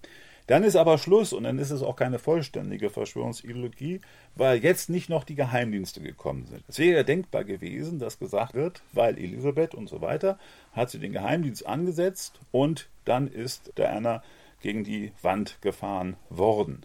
Dann 0.49 0.63
ist 0.63 0.75
aber 0.75 0.97
Schluss 0.97 1.31
und 1.31 1.43
dann 1.43 1.59
ist 1.59 1.69
es 1.69 1.83
auch 1.83 1.95
keine 1.95 2.17
vollständige 2.17 2.89
Verschwörungsideologie, 2.89 4.01
weil 4.35 4.57
jetzt 4.63 4.89
nicht 4.89 5.07
noch 5.07 5.23
die 5.23 5.35
Geheimdienste 5.35 6.01
gekommen 6.01 6.47
sind. 6.47 6.63
Es 6.67 6.79
wäre 6.79 6.97
ja 6.97 7.03
denkbar 7.03 7.43
gewesen, 7.43 7.99
dass 7.99 8.17
gesagt 8.17 8.55
wird, 8.55 8.81
weil 8.91 9.19
Elisabeth 9.19 9.75
und 9.75 9.87
so 9.87 10.01
weiter 10.01 10.39
hat 10.71 10.89
sie 10.89 10.97
den 10.97 11.13
Geheimdienst 11.13 11.67
angesetzt 11.67 12.39
und 12.51 12.89
dann 13.05 13.27
ist 13.27 13.73
Diana 13.77 14.23
gegen 14.59 14.83
die 14.83 15.11
Wand 15.21 15.61
gefahren 15.61 16.17
worden. 16.31 16.81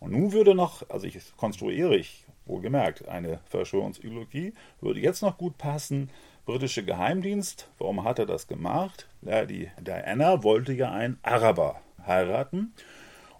Und 0.00 0.12
nun 0.12 0.32
würde 0.32 0.54
noch, 0.54 0.88
also 0.88 1.06
ich 1.06 1.18
konstruiere 1.36 1.94
ich 1.94 2.24
wohlgemerkt 2.46 3.08
eine 3.08 3.40
Verschwörungsideologie, 3.50 4.54
würde 4.80 5.00
jetzt 5.00 5.20
noch 5.20 5.36
gut 5.36 5.58
passen, 5.58 6.08
britische 6.46 6.82
Geheimdienst, 6.82 7.68
warum 7.76 8.04
hat 8.04 8.18
er 8.18 8.26
das 8.26 8.46
gemacht? 8.46 9.06
Ja, 9.20 9.44
die 9.44 9.68
Diana 9.78 10.42
wollte 10.42 10.72
ja 10.72 10.90
einen 10.90 11.18
Araber 11.22 11.82
heiraten 12.06 12.72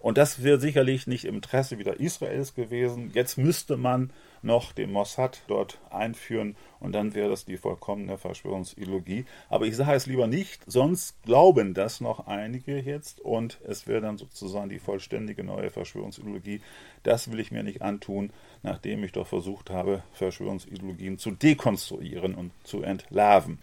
und 0.03 0.19
das 0.19 0.43
wäre 0.43 0.61
sicherlich 0.61 1.07
nicht 1.07 1.25
im 1.25 1.37
Interesse 1.37 1.79
wieder 1.79 2.01
Israels 2.01 2.55
gewesen. 2.55 3.13
Jetzt 3.15 3.39
müsste 3.39 3.77
man 3.77 4.11
noch 4.43 4.73
den 4.73 4.91
Mossad 4.91 5.43
dort 5.47 5.79
einführen 5.91 6.57
und 6.81 6.93
dann 6.93 7.15
wäre 7.15 7.29
das 7.31 7.45
die 7.45 7.57
vollkommene 7.57 8.19
Verschwörungsideologie. 8.19 9.25
Aber 9.49 9.67
ich 9.67 9.77
sage 9.77 9.95
es 9.95 10.07
lieber 10.07 10.27
nicht, 10.27 10.65
sonst 10.67 11.23
glauben 11.23 11.73
das 11.73 12.01
noch 12.01 12.27
einige 12.27 12.81
jetzt 12.81 13.21
und 13.21 13.61
es 13.65 13.87
wäre 13.87 14.01
dann 14.01 14.19
sozusagen 14.19 14.69
die 14.69 14.81
vollständige 14.81 15.45
neue 15.45 15.71
Verschwörungsideologie. 15.71 16.61
Das 17.05 17.31
will 17.31 17.39
ich 17.39 17.53
mir 17.53 17.63
nicht 17.63 17.81
antun, 17.81 18.33
nachdem 18.65 19.05
ich 19.05 19.13
doch 19.13 19.29
versucht 19.29 19.71
habe, 19.71 20.03
Verschwörungsideologien 20.15 21.19
zu 21.19 21.31
dekonstruieren 21.31 22.35
und 22.35 22.51
zu 22.65 22.83
entlarven. 22.83 23.61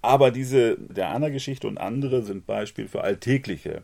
Aber 0.00 0.30
diese 0.30 0.78
der 0.78 1.10
Anna-Geschichte 1.10 1.68
und 1.68 1.76
andere 1.76 2.22
sind 2.22 2.46
Beispiel 2.46 2.88
für 2.88 3.02
alltägliche 3.02 3.82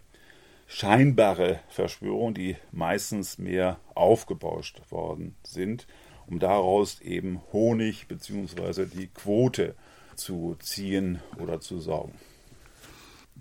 scheinbare 0.69 1.61
Verschwörungen, 1.69 2.35
die 2.35 2.57
meistens 2.71 3.39
mehr 3.39 3.81
aufgebauscht 3.95 4.81
worden 4.91 5.35
sind, 5.43 5.89
um 6.29 6.39
daraus 6.39 7.01
eben 7.01 7.41
Honig 7.53 8.07
bzw. 8.07 8.85
die 8.85 9.09
Quote 9.09 9.75
zu 10.15 10.57
ziehen 10.61 11.21
oder 11.41 11.61
zu 11.61 11.81
saugen. 11.81 12.13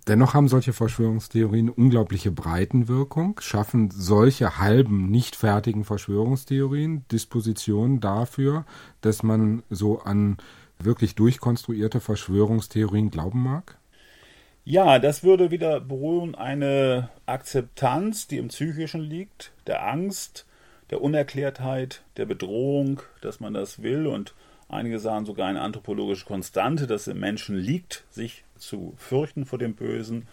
Dennoch 0.07 0.33
haben 0.33 0.47
solche 0.47 0.71
Verschwörungstheorien 0.71 1.69
unglaubliche 1.69 2.31
Breitenwirkung, 2.31 3.41
schaffen 3.41 3.91
solche 3.91 4.57
halben, 4.57 5.09
nicht 5.11 5.35
fertigen 5.35 5.83
Verschwörungstheorien 5.83 7.05
Dispositionen 7.11 7.99
dafür, 7.99 8.65
dass 9.01 9.21
man 9.21 9.63
so 9.69 9.99
an 9.99 10.37
wirklich 10.79 11.15
durchkonstruierte 11.15 11.99
Verschwörungstheorien 11.99 13.09
glauben 13.11 13.43
mag? 13.43 13.76
Ja, 14.69 14.99
das 14.99 15.23
würde 15.23 15.49
wieder 15.49 15.79
beruhen 15.79 16.35
eine 16.35 17.07
Akzeptanz, 17.25 18.27
die 18.27 18.37
im 18.37 18.49
Psychischen 18.49 18.99
liegt, 18.99 19.53
der 19.65 19.87
Angst, 19.87 20.45
der 20.89 21.01
Unerklärtheit, 21.01 22.03
der 22.17 22.25
Bedrohung, 22.25 23.01
dass 23.21 23.39
man 23.39 23.53
das 23.53 23.81
will 23.81 24.07
und 24.07 24.33
einige 24.67 24.99
sagen 24.99 25.25
sogar 25.25 25.47
eine 25.47 25.61
anthropologische 25.61 26.25
Konstante, 26.25 26.85
dass 26.85 27.07
im 27.07 27.17
Menschen 27.17 27.55
liegt, 27.55 28.03
sich 28.09 28.43
zu 28.57 28.93
fürchten 28.97 29.45
vor 29.45 29.57
dem 29.57 29.73
Bösen. 29.73 30.27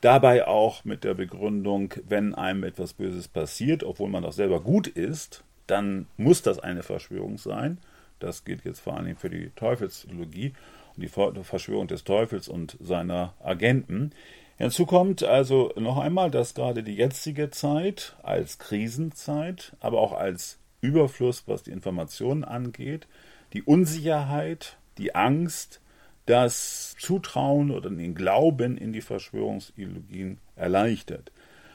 Dabei 0.00 0.48
auch 0.48 0.84
mit 0.84 1.04
der 1.04 1.14
Begründung, 1.14 1.94
wenn 2.08 2.34
einem 2.34 2.64
etwas 2.64 2.92
Böses 2.92 3.28
passiert, 3.28 3.84
obwohl 3.84 4.10
man 4.10 4.24
doch 4.24 4.32
selber 4.32 4.62
gut 4.62 4.88
ist, 4.88 5.44
dann 5.68 6.08
muss 6.16 6.42
das 6.42 6.58
eine 6.58 6.82
Verschwörung 6.82 7.38
sein. 7.38 7.78
Das 8.18 8.44
gilt 8.44 8.64
jetzt 8.64 8.80
vor 8.80 8.96
allem 8.96 9.14
für 9.16 9.30
die 9.30 9.50
Teufelsideologie 9.54 10.54
die 10.96 11.08
Verschwörung 11.08 11.86
des 11.86 12.04
Teufels 12.04 12.48
und 12.48 12.76
seiner 12.80 13.34
Agenten. 13.40 14.12
Hinzu 14.58 14.86
kommt 14.86 15.22
also 15.22 15.72
noch 15.76 15.98
einmal, 15.98 16.30
dass 16.30 16.54
gerade 16.54 16.82
die 16.82 16.94
jetzige 16.94 17.50
Zeit 17.50 18.16
als 18.22 18.58
Krisenzeit, 18.58 19.76
aber 19.80 20.00
auch 20.00 20.12
als 20.12 20.58
Überfluss, 20.80 21.44
was 21.46 21.62
die 21.62 21.72
Informationen 21.72 22.44
angeht, 22.44 23.06
die 23.52 23.62
Unsicherheit, 23.62 24.78
die 24.98 25.14
Angst, 25.14 25.80
das 26.24 26.96
Zutrauen 26.98 27.70
oder 27.70 27.90
den 27.90 28.14
Glauben 28.14 28.76
in 28.76 28.92
die 28.92 29.00
Verschwörungsideologien 29.00 30.38
erleichtert. 30.56 31.30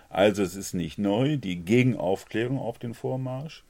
Also 0.10 0.44
es 0.44 0.56
ist 0.56 0.74
nicht 0.74 0.98
neu, 0.98 1.38
die 1.38 1.64
Gegenaufklärung 1.64 2.60
auf 2.60 2.80
den 2.80 2.94
Vormarsch. 2.94 3.64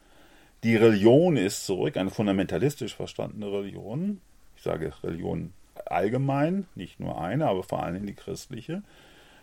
Die 0.64 0.76
Religion 0.76 1.38
ist 1.38 1.66
zurück, 1.66 1.98
eine 1.98 2.10
fundamentalistisch 2.10 2.96
verstandene 2.96 3.52
Religion. 3.52 4.22
Ich 4.62 4.66
sage 4.66 4.94
Religion 5.04 5.54
allgemein, 5.88 6.68
nicht 6.76 7.00
nur 7.00 7.20
eine, 7.20 7.48
aber 7.48 7.64
vor 7.64 7.82
allem 7.82 8.06
die 8.06 8.14
christliche, 8.14 8.84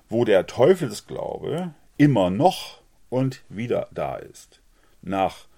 wo 0.08 0.24
der 0.24 0.46
Teufelsglaube 0.46 1.74
immer 1.96 2.30
noch 2.30 2.82
und 3.10 3.42
wieder 3.48 3.88
da 3.90 4.14
ist. 4.14 4.60
Nach 5.02 5.48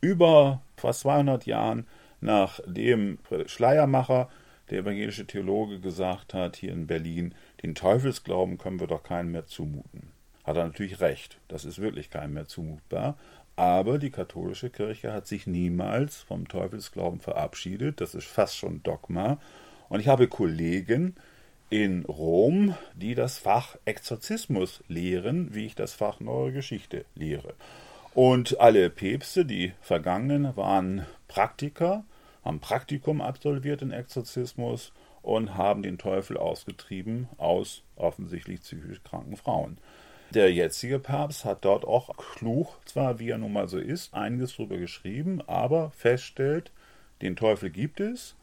über 0.00 0.62
fast 0.76 1.00
200 1.00 1.46
Jahren, 1.46 1.88
nachdem 2.20 3.18
Schleiermacher, 3.46 4.28
der 4.70 4.82
evangelische 4.82 5.26
Theologe, 5.26 5.80
gesagt 5.80 6.32
hat, 6.32 6.54
hier 6.54 6.70
in 6.70 6.86
Berlin, 6.86 7.34
den 7.64 7.74
Teufelsglauben 7.74 8.56
können 8.56 8.78
wir 8.78 8.86
doch 8.86 9.02
keinem 9.02 9.32
mehr 9.32 9.46
zumuten. 9.46 10.12
Hat 10.44 10.56
er 10.56 10.64
natürlich 10.64 11.00
recht, 11.00 11.38
das 11.48 11.64
ist 11.64 11.80
wirklich 11.80 12.10
keinem 12.10 12.34
mehr 12.34 12.46
zumutbar. 12.46 13.18
Aber 13.58 13.98
die 13.98 14.10
katholische 14.10 14.70
Kirche 14.70 15.12
hat 15.12 15.26
sich 15.26 15.48
niemals 15.48 16.18
vom 16.18 16.46
Teufelsglauben 16.46 17.18
verabschiedet, 17.18 18.00
das 18.00 18.14
ist 18.14 18.28
fast 18.28 18.56
schon 18.56 18.84
Dogma. 18.84 19.38
Und 19.88 19.98
ich 19.98 20.06
habe 20.06 20.28
Kollegen, 20.28 21.16
in 21.68 22.04
Rom, 22.04 22.76
die 22.94 23.16
das 23.16 23.38
Fach 23.38 23.76
Exorzismus 23.84 24.84
lehren, 24.86 25.56
wie 25.56 25.66
ich 25.66 25.74
das 25.74 25.92
Fach 25.92 26.20
Neue 26.20 26.52
Geschichte 26.52 27.04
lehre. 27.16 27.54
Und 28.14 28.60
alle 28.60 28.90
Päpste, 28.90 29.44
die 29.44 29.72
vergangenen, 29.80 30.56
waren 30.56 31.04
Praktiker, 31.26 32.04
haben 32.44 32.60
Praktikum 32.60 33.20
absolviert 33.20 33.82
in 33.82 33.90
Exorzismus 33.90 34.92
und 35.20 35.56
haben 35.56 35.82
den 35.82 35.98
Teufel 35.98 36.36
ausgetrieben 36.36 37.28
aus 37.38 37.82
offensichtlich 37.96 38.60
psychisch 38.60 39.02
kranken 39.02 39.36
Frauen. 39.36 39.78
Der 40.34 40.52
jetzige 40.52 40.98
Papst 40.98 41.44
hat 41.46 41.64
dort 41.64 41.86
auch 41.86 42.14
klug, 42.16 42.68
zwar 42.84 43.18
wie 43.18 43.30
er 43.30 43.38
nun 43.38 43.52
mal 43.52 43.68
so 43.68 43.78
ist, 43.78 44.12
einiges 44.12 44.56
drüber 44.56 44.76
geschrieben, 44.76 45.40
aber 45.46 45.90
feststellt, 45.92 46.70
den 47.22 47.34
Teufel 47.34 47.70
gibt 47.70 48.00
es. 48.00 48.36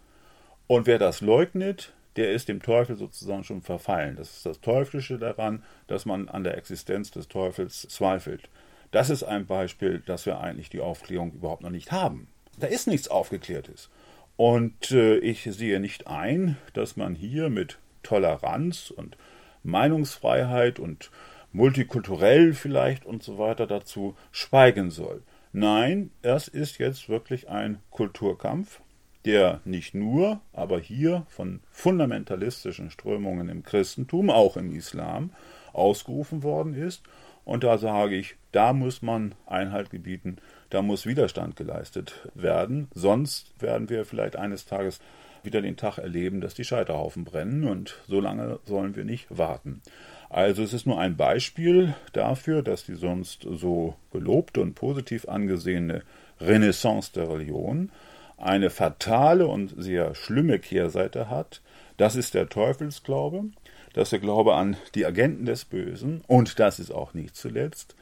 Und 0.67 0.87
wer 0.87 0.97
das 0.97 1.21
leugnet, 1.21 1.93
der 2.15 2.31
ist 2.31 2.47
dem 2.47 2.61
Teufel 2.61 2.95
sozusagen 2.95 3.43
schon 3.43 3.61
verfallen. 3.61 4.15
Das 4.15 4.31
ist 4.31 4.45
das 4.45 4.61
Teuflische 4.61 5.19
daran, 5.19 5.63
dass 5.87 6.05
man 6.05 6.27
an 6.27 6.43
der 6.43 6.57
Existenz 6.57 7.11
des 7.11 7.27
Teufels 7.27 7.81
zweifelt. 7.81 8.49
Das 8.91 9.09
ist 9.09 9.23
ein 9.23 9.45
Beispiel, 9.45 10.01
dass 10.05 10.25
wir 10.25 10.39
eigentlich 10.39 10.69
die 10.69 10.79
Aufklärung 10.79 11.33
überhaupt 11.33 11.61
noch 11.61 11.69
nicht 11.69 11.91
haben. 11.91 12.27
Da 12.57 12.67
ist 12.67 12.87
nichts 12.87 13.09
Aufgeklärtes. 13.09 13.89
Und 14.37 14.91
äh, 14.91 15.17
ich 15.17 15.43
sehe 15.43 15.79
nicht 15.79 16.07
ein, 16.07 16.57
dass 16.73 16.97
man 16.97 17.13
hier 17.15 17.49
mit 17.49 17.77
Toleranz 18.03 18.91
und 18.91 19.17
Meinungsfreiheit 19.63 20.79
und 20.79 21.11
multikulturell 21.55 22.53
vielleicht 22.53 23.05
und 23.05 23.23
so 23.23 23.37
weiter 23.37 23.65
dazu 23.65 24.15
schweigen 24.31 24.91
soll. 24.91 25.23
Nein, 25.53 26.11
das 26.21 26.49
ist 26.49 26.79
jetzt 26.79 27.07
wirklich 27.07 27.47
ein 27.47 27.79
Kulturkampf, 27.91 28.81
der 29.23 29.61
nicht 29.63 29.95
nur, 29.95 30.41
aber 30.51 30.79
hier 30.79 31.25
von 31.29 31.61
fundamentalistischen 31.71 32.91
Strömungen 32.91 33.47
im 33.47 33.63
Christentum, 33.63 34.29
auch 34.29 34.57
im 34.57 34.75
Islam, 34.75 35.31
ausgerufen 35.71 36.43
worden 36.43 36.73
ist. 36.73 37.03
Und 37.45 37.63
da 37.63 37.77
sage 37.77 38.15
ich, 38.15 38.35
da 38.51 38.73
muss 38.73 39.01
man 39.01 39.33
Einhalt 39.45 39.89
gebieten, 39.91 40.37
da 40.71 40.81
muss 40.81 41.05
Widerstand 41.05 41.55
geleistet 41.55 42.27
werden, 42.33 42.89
sonst 42.93 43.53
werden 43.61 43.89
wir 43.89 44.03
vielleicht 44.03 44.35
eines 44.35 44.65
Tages 44.65 44.99
wieder 45.43 45.61
den 45.61 45.77
Tag 45.77 45.99
erleben, 45.99 46.41
dass 46.41 46.53
die 46.53 46.65
Scheiterhaufen 46.65 47.23
brennen 47.23 47.63
und 47.63 48.01
so 48.07 48.19
lange 48.19 48.59
sollen 48.65 48.95
wir 48.95 49.05
nicht 49.05 49.27
warten. 49.29 49.81
Also 50.29 50.63
es 50.63 50.73
ist 50.73 50.87
nur 50.87 50.99
ein 50.99 51.17
Beispiel 51.17 51.95
dafür, 52.13 52.61
dass 52.61 52.85
die 52.85 52.95
sonst 52.95 53.45
so 53.49 53.95
gelobte 54.11 54.61
und 54.61 54.75
positiv 54.75 55.27
angesehene 55.27 56.03
Renaissance 56.39 57.11
der 57.13 57.29
Religion 57.29 57.91
eine 58.37 58.69
fatale 58.69 59.47
und 59.47 59.73
sehr 59.77 60.15
schlimme 60.15 60.59
Kehrseite 60.59 61.29
hat. 61.29 61.61
Das 61.97 62.15
ist 62.15 62.33
der 62.33 62.49
Teufelsglaube, 62.49 63.45
das 63.93 64.07
ist 64.07 64.11
der 64.13 64.19
Glaube 64.19 64.55
an 64.55 64.75
die 64.93 65.05
Agenten 65.05 65.45
des 65.45 65.63
Bösen 65.63 66.21
und 66.27 66.59
das 66.59 66.79
ist 66.79 66.91
auch 66.91 67.13
nicht 67.13 67.35
zuletzt 67.35 67.95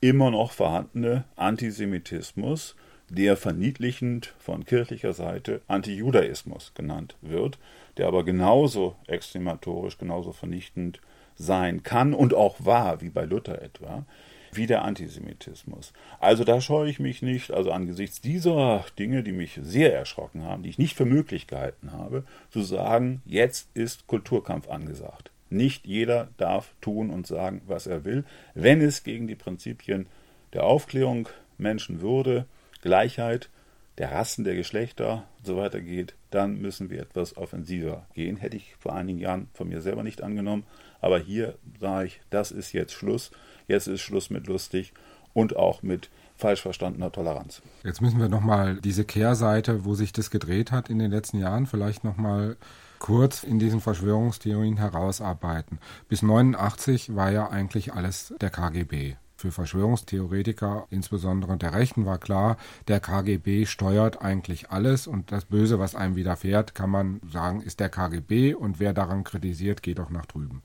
immer 0.00 0.30
noch 0.30 0.52
vorhandene 0.52 1.24
Antisemitismus, 1.36 2.76
der 3.08 3.36
verniedlichend 3.36 4.34
von 4.38 4.64
kirchlicher 4.64 5.12
Seite 5.12 5.60
Antijudaismus 5.66 6.72
genannt 6.74 7.16
wird, 7.20 7.58
der 7.96 8.08
aber 8.08 8.24
genauso 8.24 8.96
extrematorisch, 9.06 9.98
genauso 9.98 10.32
vernichtend 10.32 11.00
sein 11.36 11.82
kann 11.82 12.14
und 12.14 12.34
auch 12.34 12.56
war, 12.64 13.00
wie 13.00 13.10
bei 13.10 13.24
Luther 13.24 13.60
etwa, 13.62 14.04
wie 14.52 14.66
der 14.66 14.82
Antisemitismus. 14.82 15.92
Also 16.20 16.44
da 16.44 16.60
scheue 16.60 16.88
ich 16.88 17.00
mich 17.00 17.22
nicht, 17.22 17.50
also 17.50 17.72
angesichts 17.72 18.20
dieser 18.20 18.84
Dinge, 18.98 19.22
die 19.22 19.32
mich 19.32 19.58
sehr 19.62 19.94
erschrocken 19.94 20.44
haben, 20.44 20.62
die 20.62 20.68
ich 20.68 20.78
nicht 20.78 20.96
für 20.96 21.04
möglich 21.04 21.46
gehalten 21.46 21.92
habe, 21.92 22.24
zu 22.50 22.62
sagen, 22.62 23.22
jetzt 23.24 23.68
ist 23.74 24.06
Kulturkampf 24.06 24.68
angesagt. 24.68 25.30
Nicht 25.50 25.86
jeder 25.86 26.28
darf 26.36 26.74
tun 26.80 27.10
und 27.10 27.26
sagen, 27.26 27.62
was 27.66 27.86
er 27.86 28.04
will, 28.04 28.24
wenn 28.54 28.80
es 28.80 29.04
gegen 29.04 29.28
die 29.28 29.34
Prinzipien 29.34 30.06
der 30.52 30.64
Aufklärung, 30.64 31.28
Menschenwürde, 31.58 32.46
Gleichheit, 32.82 33.50
der 33.98 34.12
Rassen, 34.12 34.44
der 34.44 34.56
Geschlechter 34.56 35.24
und 35.38 35.46
so 35.46 35.56
weiter 35.56 35.80
geht, 35.80 36.14
dann 36.30 36.60
müssen 36.60 36.90
wir 36.90 37.00
etwas 37.00 37.36
offensiver 37.36 38.06
gehen. 38.14 38.36
Hätte 38.36 38.56
ich 38.56 38.74
vor 38.78 38.94
einigen 38.94 39.18
Jahren 39.18 39.48
von 39.54 39.68
mir 39.68 39.80
selber 39.80 40.02
nicht 40.02 40.22
angenommen. 40.22 40.64
Aber 41.00 41.18
hier 41.18 41.54
sage 41.80 42.06
ich, 42.06 42.20
das 42.30 42.50
ist 42.50 42.72
jetzt 42.72 42.92
Schluss. 42.92 43.30
Jetzt 43.68 43.86
ist 43.86 44.00
Schluss 44.00 44.30
mit 44.30 44.46
lustig 44.46 44.92
und 45.32 45.56
auch 45.56 45.82
mit 45.82 46.10
falsch 46.36 46.62
verstandener 46.62 47.12
Toleranz. 47.12 47.62
Jetzt 47.84 48.00
müssen 48.00 48.18
wir 48.18 48.28
nochmal 48.28 48.80
diese 48.80 49.04
Kehrseite, 49.04 49.84
wo 49.84 49.94
sich 49.94 50.12
das 50.12 50.30
gedreht 50.30 50.72
hat 50.72 50.90
in 50.90 50.98
den 50.98 51.10
letzten 51.10 51.38
Jahren, 51.38 51.66
vielleicht 51.66 52.04
nochmal 52.04 52.56
kurz 52.98 53.44
in 53.44 53.58
diesen 53.58 53.80
Verschwörungstheorien 53.80 54.78
herausarbeiten. 54.78 55.78
Bis 56.08 56.22
89 56.22 57.14
war 57.14 57.30
ja 57.30 57.48
eigentlich 57.48 57.92
alles 57.92 58.34
der 58.40 58.50
KGB. 58.50 59.16
Für 59.44 59.52
Verschwörungstheoretiker, 59.52 60.86
insbesondere 60.88 61.58
der 61.58 61.74
Rechten, 61.74 62.06
war 62.06 62.16
klar, 62.16 62.56
der 62.88 62.98
KGB 62.98 63.66
steuert 63.66 64.22
eigentlich 64.22 64.70
alles 64.70 65.06
und 65.06 65.32
das 65.32 65.44
Böse, 65.44 65.78
was 65.78 65.94
einem 65.94 66.16
widerfährt, 66.16 66.74
kann 66.74 66.88
man 66.88 67.20
sagen, 67.30 67.60
ist 67.60 67.78
der 67.78 67.90
KGB 67.90 68.54
und 68.54 68.80
wer 68.80 68.94
daran 68.94 69.22
kritisiert, 69.22 69.82
geht 69.82 69.98
doch 69.98 70.08
nach 70.08 70.24
drüben. 70.24 70.62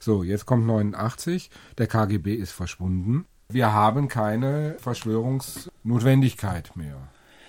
So, 0.00 0.24
jetzt 0.24 0.44
kommt 0.44 0.66
89, 0.66 1.50
der 1.78 1.86
KGB 1.86 2.34
ist 2.34 2.50
verschwunden. 2.50 3.26
Wir 3.48 3.72
haben 3.72 4.08
keine 4.08 4.74
Verschwörungsnotwendigkeit 4.80 6.74
mehr. 6.74 6.96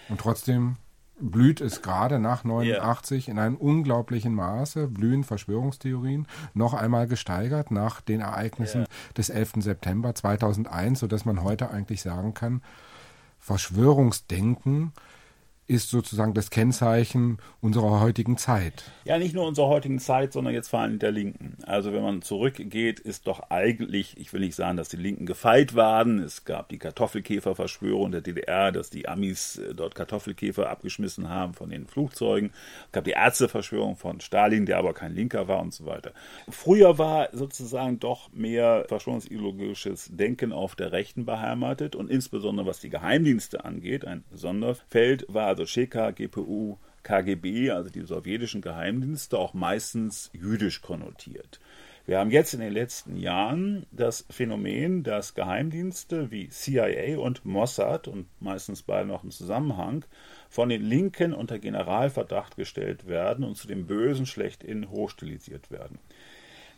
Und 0.09 0.19
trotzdem 0.19 0.75
blüht 1.21 1.61
es 1.61 1.81
gerade 1.81 2.19
nach 2.19 2.43
89 2.43 3.27
yeah. 3.27 3.33
in 3.33 3.39
einem 3.39 3.55
unglaublichen 3.55 4.33
Maße, 4.33 4.87
blühen 4.87 5.23
Verschwörungstheorien, 5.23 6.27
noch 6.53 6.73
einmal 6.73 7.07
gesteigert 7.07 7.71
nach 7.71 8.01
den 8.01 8.21
Ereignissen 8.21 8.81
yeah. 8.81 8.89
des 9.15 9.29
11. 9.29 9.53
September 9.57 10.13
2001, 10.15 10.99
sodass 10.99 11.25
man 11.25 11.43
heute 11.43 11.71
eigentlich 11.71 12.01
sagen 12.01 12.33
kann, 12.33 12.61
Verschwörungsdenken 13.39 14.93
ist 15.67 15.89
sozusagen 15.89 16.33
das 16.33 16.49
Kennzeichen 16.49 17.37
unserer 17.61 18.01
heutigen 18.01 18.37
Zeit. 18.37 18.83
Ja, 19.05 19.17
nicht 19.17 19.33
nur 19.33 19.47
unserer 19.47 19.67
heutigen 19.67 19.99
Zeit, 19.99 20.33
sondern 20.33 20.53
jetzt 20.53 20.69
vor 20.69 20.81
allem 20.81 20.99
der 20.99 21.11
Linken. 21.11 21.57
Also 21.65 21.93
wenn 21.93 22.01
man 22.01 22.21
zurückgeht, 22.21 22.99
ist 22.99 23.27
doch 23.27 23.49
eigentlich, 23.49 24.17
ich 24.17 24.33
will 24.33 24.41
nicht 24.41 24.55
sagen, 24.55 24.75
dass 24.77 24.89
die 24.89 24.97
Linken 24.97 25.25
gefeit 25.25 25.75
waren. 25.75 26.19
Es 26.19 26.43
gab 26.43 26.69
die 26.69 26.77
Kartoffelkäferverschwörung 26.77 28.11
der 28.11 28.21
DDR, 28.21 28.71
dass 28.71 28.89
die 28.89 29.07
Amis 29.07 29.57
äh, 29.59 29.73
dort 29.73 29.95
Kartoffelkäfer 29.95 30.69
abgeschmissen 30.69 31.29
haben 31.29 31.53
von 31.53 31.69
den 31.69 31.85
Flugzeugen. 31.85 32.51
Es 32.87 32.91
gab 32.91 33.05
die 33.05 33.11
Ärzteverschwörung 33.11 33.95
von 33.95 34.19
Stalin, 34.19 34.65
der 34.65 34.77
aber 34.77 34.93
kein 34.93 35.13
Linker 35.15 35.47
war 35.47 35.61
und 35.61 35.73
so 35.73 35.85
weiter. 35.85 36.11
Früher 36.49 36.97
war 36.97 37.29
sozusagen 37.31 37.99
doch 37.99 38.31
mehr 38.33 38.85
verschwörungsideologisches 38.87 40.09
Denken 40.11 40.51
auf 40.51 40.75
der 40.75 40.91
Rechten 40.91 41.25
beheimatet 41.25 41.95
und 41.95 42.09
insbesondere 42.09 42.67
was 42.67 42.79
die 42.79 42.89
Geheimdienste 42.89 43.63
angeht, 43.63 44.05
ein 44.05 44.23
Sonderfeld 44.31 45.25
war 45.29 45.50
also 45.51 45.65
Cheka, 45.65 46.11
GPU, 46.11 46.77
KGB, 47.03 47.71
also 47.71 47.89
die 47.89 48.01
sowjetischen 48.01 48.61
Geheimdienste, 48.61 49.37
auch 49.37 49.53
meistens 49.53 50.29
jüdisch 50.33 50.81
konnotiert. 50.81 51.59
Wir 52.05 52.19
haben 52.19 52.31
jetzt 52.31 52.53
in 52.53 52.61
den 52.61 52.73
letzten 52.73 53.17
Jahren 53.17 53.85
das 53.91 54.25
Phänomen, 54.29 55.03
dass 55.03 55.35
Geheimdienste 55.35 56.31
wie 56.31 56.49
CIA 56.49 57.19
und 57.19 57.45
Mossad 57.45 58.07
und 58.07 58.27
meistens 58.39 58.81
beide 58.81 59.07
noch 59.07 59.23
im 59.23 59.31
Zusammenhang 59.31 60.05
von 60.49 60.69
den 60.69 60.81
Linken 60.81 61.33
unter 61.33 61.59
Generalverdacht 61.59 62.55
gestellt 62.55 63.07
werden 63.07 63.43
und 63.43 63.55
zu 63.55 63.67
dem 63.67 63.85
Bösen 63.85 64.25
schlechthin 64.25 64.89
hochstilisiert 64.89 65.69
werden. 65.69 65.99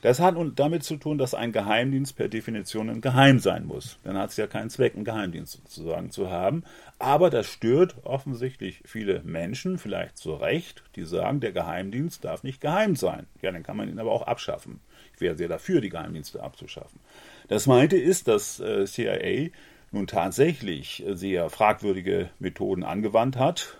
Das 0.03 0.19
hat 0.19 0.35
nun 0.35 0.53
damit 0.53 0.83
zu 0.83 0.97
tun, 0.97 1.17
dass 1.17 1.33
ein 1.33 1.53
Geheimdienst 1.53 2.17
per 2.17 2.27
Definition 2.27 2.99
geheim 2.99 3.39
sein 3.39 3.65
muss. 3.65 3.99
Dann 4.03 4.17
hat 4.17 4.31
es 4.31 4.37
ja 4.37 4.47
keinen 4.47 4.69
Zweck, 4.69 4.95
einen 4.95 5.05
Geheimdienst 5.05 5.53
sozusagen 5.53 6.11
zu 6.11 6.29
haben. 6.29 6.65
Aber 6.99 7.29
das 7.29 7.47
stört 7.47 7.95
offensichtlich 8.03 8.81
viele 8.83 9.23
Menschen, 9.23 9.77
vielleicht 9.77 10.17
zu 10.17 10.33
Recht, 10.33 10.83
die 10.97 11.05
sagen, 11.05 11.39
der 11.39 11.53
Geheimdienst 11.53 12.25
darf 12.25 12.43
nicht 12.43 12.59
geheim 12.59 12.97
sein. 12.97 13.27
Ja, 13.41 13.53
dann 13.53 13.63
kann 13.63 13.77
man 13.77 13.87
ihn 13.87 13.97
aber 13.97 14.11
auch 14.11 14.23
abschaffen. 14.23 14.81
Ich 15.15 15.21
wäre 15.21 15.37
sehr 15.37 15.47
dafür, 15.47 15.79
die 15.79 15.89
Geheimdienste 15.89 16.43
abzuschaffen. 16.43 16.99
Das 17.47 17.65
meinte 17.65 17.95
ist, 17.95 18.27
dass 18.27 18.59
äh, 18.59 18.85
CIA 18.85 19.51
nun 19.91 20.07
tatsächlich 20.07 21.01
sehr 21.11 21.49
fragwürdige 21.49 22.29
Methoden 22.39 22.83
angewandt 22.83 23.37
hat. 23.37 23.77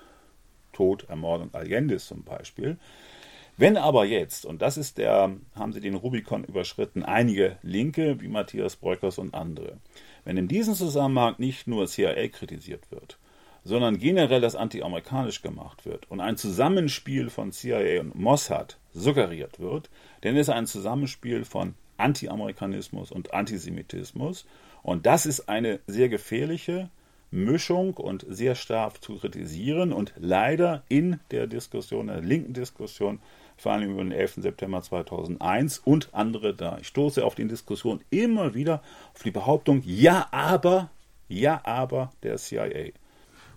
Tod, 0.72 1.04
Ermordung 1.10 1.54
Allende's 1.54 2.08
zum 2.08 2.24
Beispiel. 2.24 2.78
Wenn 3.56 3.78
aber 3.78 4.06
jetzt, 4.06 4.46
und 4.46 4.62
das 4.62 4.78
ist 4.78 4.98
der, 4.98 5.32
haben 5.56 5.74
sie 5.74 5.80
den 5.80 5.94
Rubikon 5.94 6.44
überschritten, 6.44 7.04
einige 7.04 7.58
Linke 7.62 8.20
wie 8.20 8.28
Matthias 8.28 8.76
Bröckers 8.76 9.20
und 9.20 9.36
andere, 9.36 9.78
wenn 10.26 10.38
in 10.38 10.48
diesem 10.48 10.74
Zusammenhang 10.74 11.36
nicht 11.38 11.68
nur 11.68 11.86
CIA 11.86 12.30
kritisiert 12.30 12.89
wird, 12.89 13.20
sondern 13.63 14.00
generell 14.00 14.42
das 14.42 14.56
anti-amerikanisch 14.56 15.42
gemacht 15.42 15.86
wird 15.86 16.10
und 16.10 16.20
ein 16.20 16.36
Zusammenspiel 16.38 17.30
von 17.30 17.52
CIA 17.52 18.02
und 18.02 18.16
Mossad 18.16 18.78
suggeriert 18.92 19.60
wird, 19.60 19.89
dann 20.22 20.36
ist 20.36 20.50
ein 20.50 20.66
Zusammenspiel 20.66 21.46
von 21.46 21.76
Anti-Amerikanismus 21.98 23.12
und 23.12 23.34
Antisemitismus. 23.34 24.46
Und 24.82 25.06
das 25.06 25.26
ist 25.26 25.48
eine 25.48 25.80
sehr 25.88 26.10
gefährliche 26.10 26.89
Mischung 27.34 27.96
und 27.96 28.26
sehr 28.30 28.56
stark 28.56 29.04
zu 29.04 29.17
kritisieren 29.17 29.91
und 29.91 30.13
leider 30.17 30.84
in 30.88 31.19
der 31.32 31.48
Diskussion, 31.48 32.08
der 32.08 32.22
linken 32.22 32.54
Diskussion 32.54 33.19
vor 33.58 33.72
allem 33.72 33.91
über 33.91 34.04
den 34.04 34.12
11. 34.12 34.36
September 34.38 34.82
2001 34.82 35.80
und 35.80 36.13
andere 36.13 36.54
da. 36.54 36.78
Ich 36.80 36.88
stoße 36.88 37.26
auf 37.26 37.36
die 37.36 37.48
Diskussion 37.48 38.02
immer 38.10 38.54
wieder 38.54 38.82
auf 39.13 39.24
die 39.24 39.32
Behauptung, 39.32 39.82
ja, 39.86 40.28
aber, 40.32 40.89
ja, 41.28 41.62
aber 41.63 42.12
der 42.22 42.38
CIA. 42.38 42.91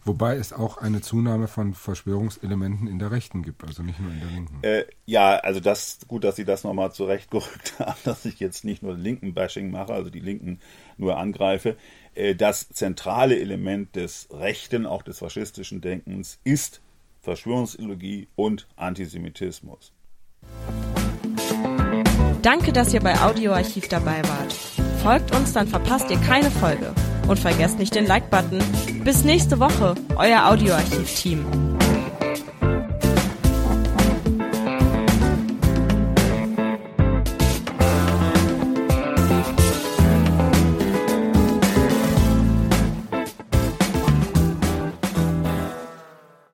Wobei 0.07 0.37
es 0.37 0.53
auch 0.53 0.77
eine 0.77 1.01
Zunahme 1.01 1.49
von 1.49 1.75
Verschwörungselementen 1.75 2.87
in 2.87 3.01
der 3.01 3.11
Rechten 3.11 3.43
gibt, 3.43 3.65
also 3.65 3.83
nicht 3.83 3.99
nur 3.99 4.12
in 4.12 4.21
der 4.21 4.29
Linken. 4.29 4.59
Äh, 4.62 4.85
ja, 5.05 5.35
also 5.39 5.59
das 5.59 5.99
gut, 6.07 6.23
dass 6.23 6.37
Sie 6.37 6.45
das 6.45 6.62
nochmal 6.62 6.93
zurechtgerückt 6.93 7.75
haben, 7.81 7.99
dass 8.05 8.25
ich 8.25 8.39
jetzt 8.39 8.65
nicht 8.65 8.85
nur 8.85 8.95
Linken-Bashing 8.95 9.69
mache, 9.69 9.93
also 9.93 10.09
die 10.09 10.21
Linken 10.21 10.61
nur 10.97 11.19
angreife. 11.19 11.77
Äh, 12.17 12.35
das 12.35 12.69
zentrale 12.71 13.39
Element 13.39 13.95
des 13.95 14.29
rechten, 14.33 14.87
auch 14.87 15.03
des 15.03 15.19
faschistischen 15.19 15.81
Denkens 15.81 16.39
ist 16.45 16.81
Verschwörungsideologie 17.21 18.29
und 18.37 18.67
Antisemitismus. 18.77 19.93
Danke, 22.43 22.73
dass 22.73 22.95
ihr 22.95 23.01
bei 23.01 23.21
Audioarchiv 23.21 23.89
dabei 23.89 24.23
wart. 24.23 24.53
Folgt 25.03 25.35
uns, 25.35 25.53
dann 25.53 25.67
verpasst 25.67 26.11
ihr 26.11 26.19
keine 26.19 26.51
Folge. 26.51 26.95
Und 27.27 27.41
vergesst 27.41 27.81
nicht 27.81 27.95
den 27.95 28.07
Like-Button. 28.07 28.63
Bis 29.03 29.25
nächste 29.25 29.59
Woche, 29.59 29.97
euer 30.17 30.47
Audioarchiv-Team. 30.49 31.45